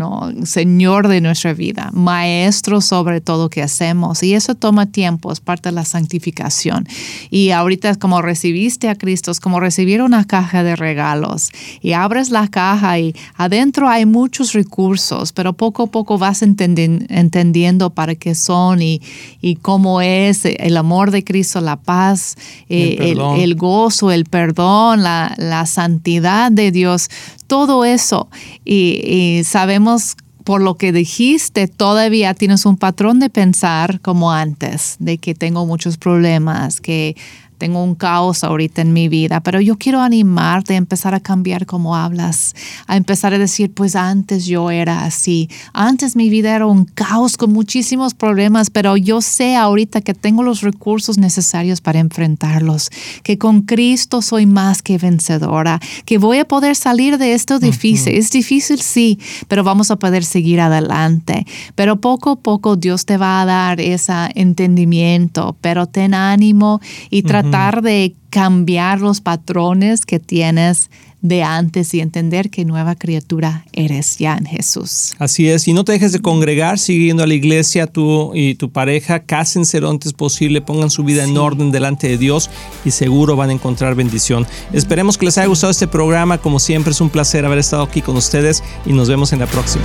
¿no? 0.00 0.30
Señor 0.44 1.06
de 1.06 1.20
nuestra 1.20 1.54
vida, 1.54 1.90
maestro 1.92 2.80
sobre 2.80 3.20
todo 3.20 3.48
que 3.50 3.62
hacemos. 3.62 4.22
Y 4.24 4.34
eso 4.34 4.54
toma 4.56 4.86
tiempo, 4.86 5.30
es 5.30 5.38
parte 5.40 5.68
de 5.68 5.74
la 5.76 5.84
santificación. 5.84 6.88
Y 7.30 7.50
ahorita 7.50 7.94
como 7.96 8.20
recibiste 8.22 8.88
a 8.88 8.96
Cristo, 8.96 9.30
es 9.30 9.38
como 9.38 9.60
recibir 9.60 10.02
una 10.02 10.24
caja 10.24 10.62
de 10.64 10.74
regalos. 10.74 11.50
Y 11.82 11.92
abres 11.92 12.30
la 12.30 12.48
caja 12.48 12.98
y 12.98 13.14
adentro 13.36 13.88
hay 13.88 14.06
muchos 14.06 14.52
recursos, 14.54 15.32
pero 15.32 15.52
poco 15.52 15.84
a 15.84 15.86
poco 15.86 16.18
vas 16.18 16.42
entendi- 16.42 17.06
entendiendo 17.08 17.90
para 17.90 18.14
qué 18.14 18.34
son 18.34 18.80
y, 18.82 19.00
y 19.40 19.56
cómo 19.56 20.00
es 20.00 20.44
el 20.46 20.76
amor 20.76 21.10
de 21.10 21.22
Cristo, 21.22 21.60
la 21.60 21.76
paz, 21.76 22.36
eh, 22.68 22.96
El 22.98 23.06
el, 23.10 23.16
perdón. 23.16 23.40
el 23.40 23.54
gozo, 23.54 24.10
el 24.10 24.24
perdón, 24.24 25.02
la, 25.02 25.34
la 25.36 25.66
santidad 25.66 26.50
de 26.50 26.70
Dios, 26.72 27.10
todo 27.50 27.84
eso. 27.84 28.28
Y, 28.64 29.42
sabemos 29.44 30.16
por 30.44 30.62
lo 30.62 30.76
que 30.76 30.92
dijiste, 30.92 31.66
todavía 31.66 32.32
tienes 32.32 32.64
un 32.64 32.76
patrón 32.76 33.18
de 33.18 33.28
pensar 33.28 34.00
como 34.00 34.32
antes, 34.32 34.96
de 35.00 35.18
que 35.18 35.34
tengo 35.34 35.66
muchos 35.66 35.98
problemas, 35.98 36.80
que 36.80 37.16
tengo 37.60 37.84
un 37.84 37.94
caos 37.94 38.42
ahorita 38.42 38.80
en 38.80 38.94
mi 38.94 39.08
vida, 39.08 39.40
pero 39.40 39.60
yo 39.60 39.76
quiero 39.76 40.00
animarte 40.00 40.74
a 40.74 40.78
empezar 40.78 41.14
a 41.14 41.20
cambiar 41.20 41.66
cómo 41.66 41.94
hablas, 41.94 42.56
a 42.86 42.96
empezar 42.96 43.34
a 43.34 43.38
decir, 43.38 43.70
pues 43.72 43.94
antes 43.94 44.46
yo 44.46 44.70
era 44.70 45.04
así, 45.04 45.50
antes 45.74 46.16
mi 46.16 46.30
vida 46.30 46.56
era 46.56 46.66
un 46.66 46.86
caos 46.86 47.36
con 47.36 47.52
muchísimos 47.52 48.14
problemas, 48.14 48.70
pero 48.70 48.96
yo 48.96 49.20
sé 49.20 49.56
ahorita 49.56 50.00
que 50.00 50.14
tengo 50.14 50.42
los 50.42 50.62
recursos 50.62 51.18
necesarios 51.18 51.82
para 51.82 51.98
enfrentarlos, 51.98 52.90
que 53.22 53.36
con 53.36 53.60
Cristo 53.62 54.22
soy 54.22 54.46
más 54.46 54.80
que 54.80 54.96
vencedora, 54.96 55.80
que 56.06 56.16
voy 56.16 56.38
a 56.38 56.46
poder 56.46 56.76
salir 56.76 57.18
de 57.18 57.34
esto 57.34 57.58
difícil. 57.58 58.14
Es 58.14 58.30
difícil, 58.30 58.80
sí, 58.80 59.18
pero 59.48 59.64
vamos 59.64 59.90
a 59.90 59.96
poder 59.96 60.24
seguir 60.24 60.60
adelante. 60.60 61.44
Pero 61.74 62.00
poco 62.00 62.30
a 62.30 62.36
poco 62.36 62.76
Dios 62.76 63.04
te 63.04 63.18
va 63.18 63.42
a 63.42 63.44
dar 63.44 63.80
ese 63.80 64.12
entendimiento, 64.34 65.56
pero 65.60 65.86
ten 65.86 66.14
ánimo 66.14 66.80
y 67.10 67.22
tratar 67.50 67.82
de 67.82 68.14
cambiar 68.30 69.00
los 69.00 69.20
patrones 69.20 70.06
que 70.06 70.20
tienes 70.20 70.90
de 71.20 71.42
antes 71.42 71.92
y 71.92 72.00
entender 72.00 72.48
que 72.48 72.64
nueva 72.64 72.94
criatura 72.94 73.66
eres 73.72 74.16
ya 74.18 74.36
en 74.36 74.46
Jesús. 74.46 75.14
Así 75.18 75.48
es, 75.50 75.68
y 75.68 75.74
no 75.74 75.84
te 75.84 75.92
dejes 75.92 76.12
de 76.12 76.20
congregar, 76.20 76.78
sigue 76.78 77.06
yendo 77.06 77.22
a 77.22 77.26
la 77.26 77.34
iglesia, 77.34 77.86
tú 77.86 78.32
y 78.34 78.54
tu 78.54 78.70
pareja, 78.70 79.20
cásense 79.20 79.80
lo 79.80 79.90
antes 79.90 80.14
posible, 80.14 80.62
pongan 80.62 80.88
su 80.88 81.04
vida 81.04 81.24
en 81.24 81.36
orden 81.36 81.72
delante 81.72 82.08
de 82.08 82.16
Dios 82.16 82.48
y 82.84 82.92
seguro 82.92 83.36
van 83.36 83.50
a 83.50 83.52
encontrar 83.52 83.94
bendición. 83.94 84.46
Esperemos 84.72 85.18
que 85.18 85.26
les 85.26 85.36
haya 85.36 85.48
gustado 85.48 85.70
este 85.70 85.88
programa, 85.88 86.38
como 86.38 86.58
siempre 86.58 86.92
es 86.92 87.00
un 87.00 87.10
placer 87.10 87.44
haber 87.44 87.58
estado 87.58 87.82
aquí 87.82 88.00
con 88.00 88.16
ustedes 88.16 88.62
y 88.86 88.92
nos 88.92 89.08
vemos 89.08 89.32
en 89.32 89.40
la 89.40 89.46
próxima. 89.46 89.84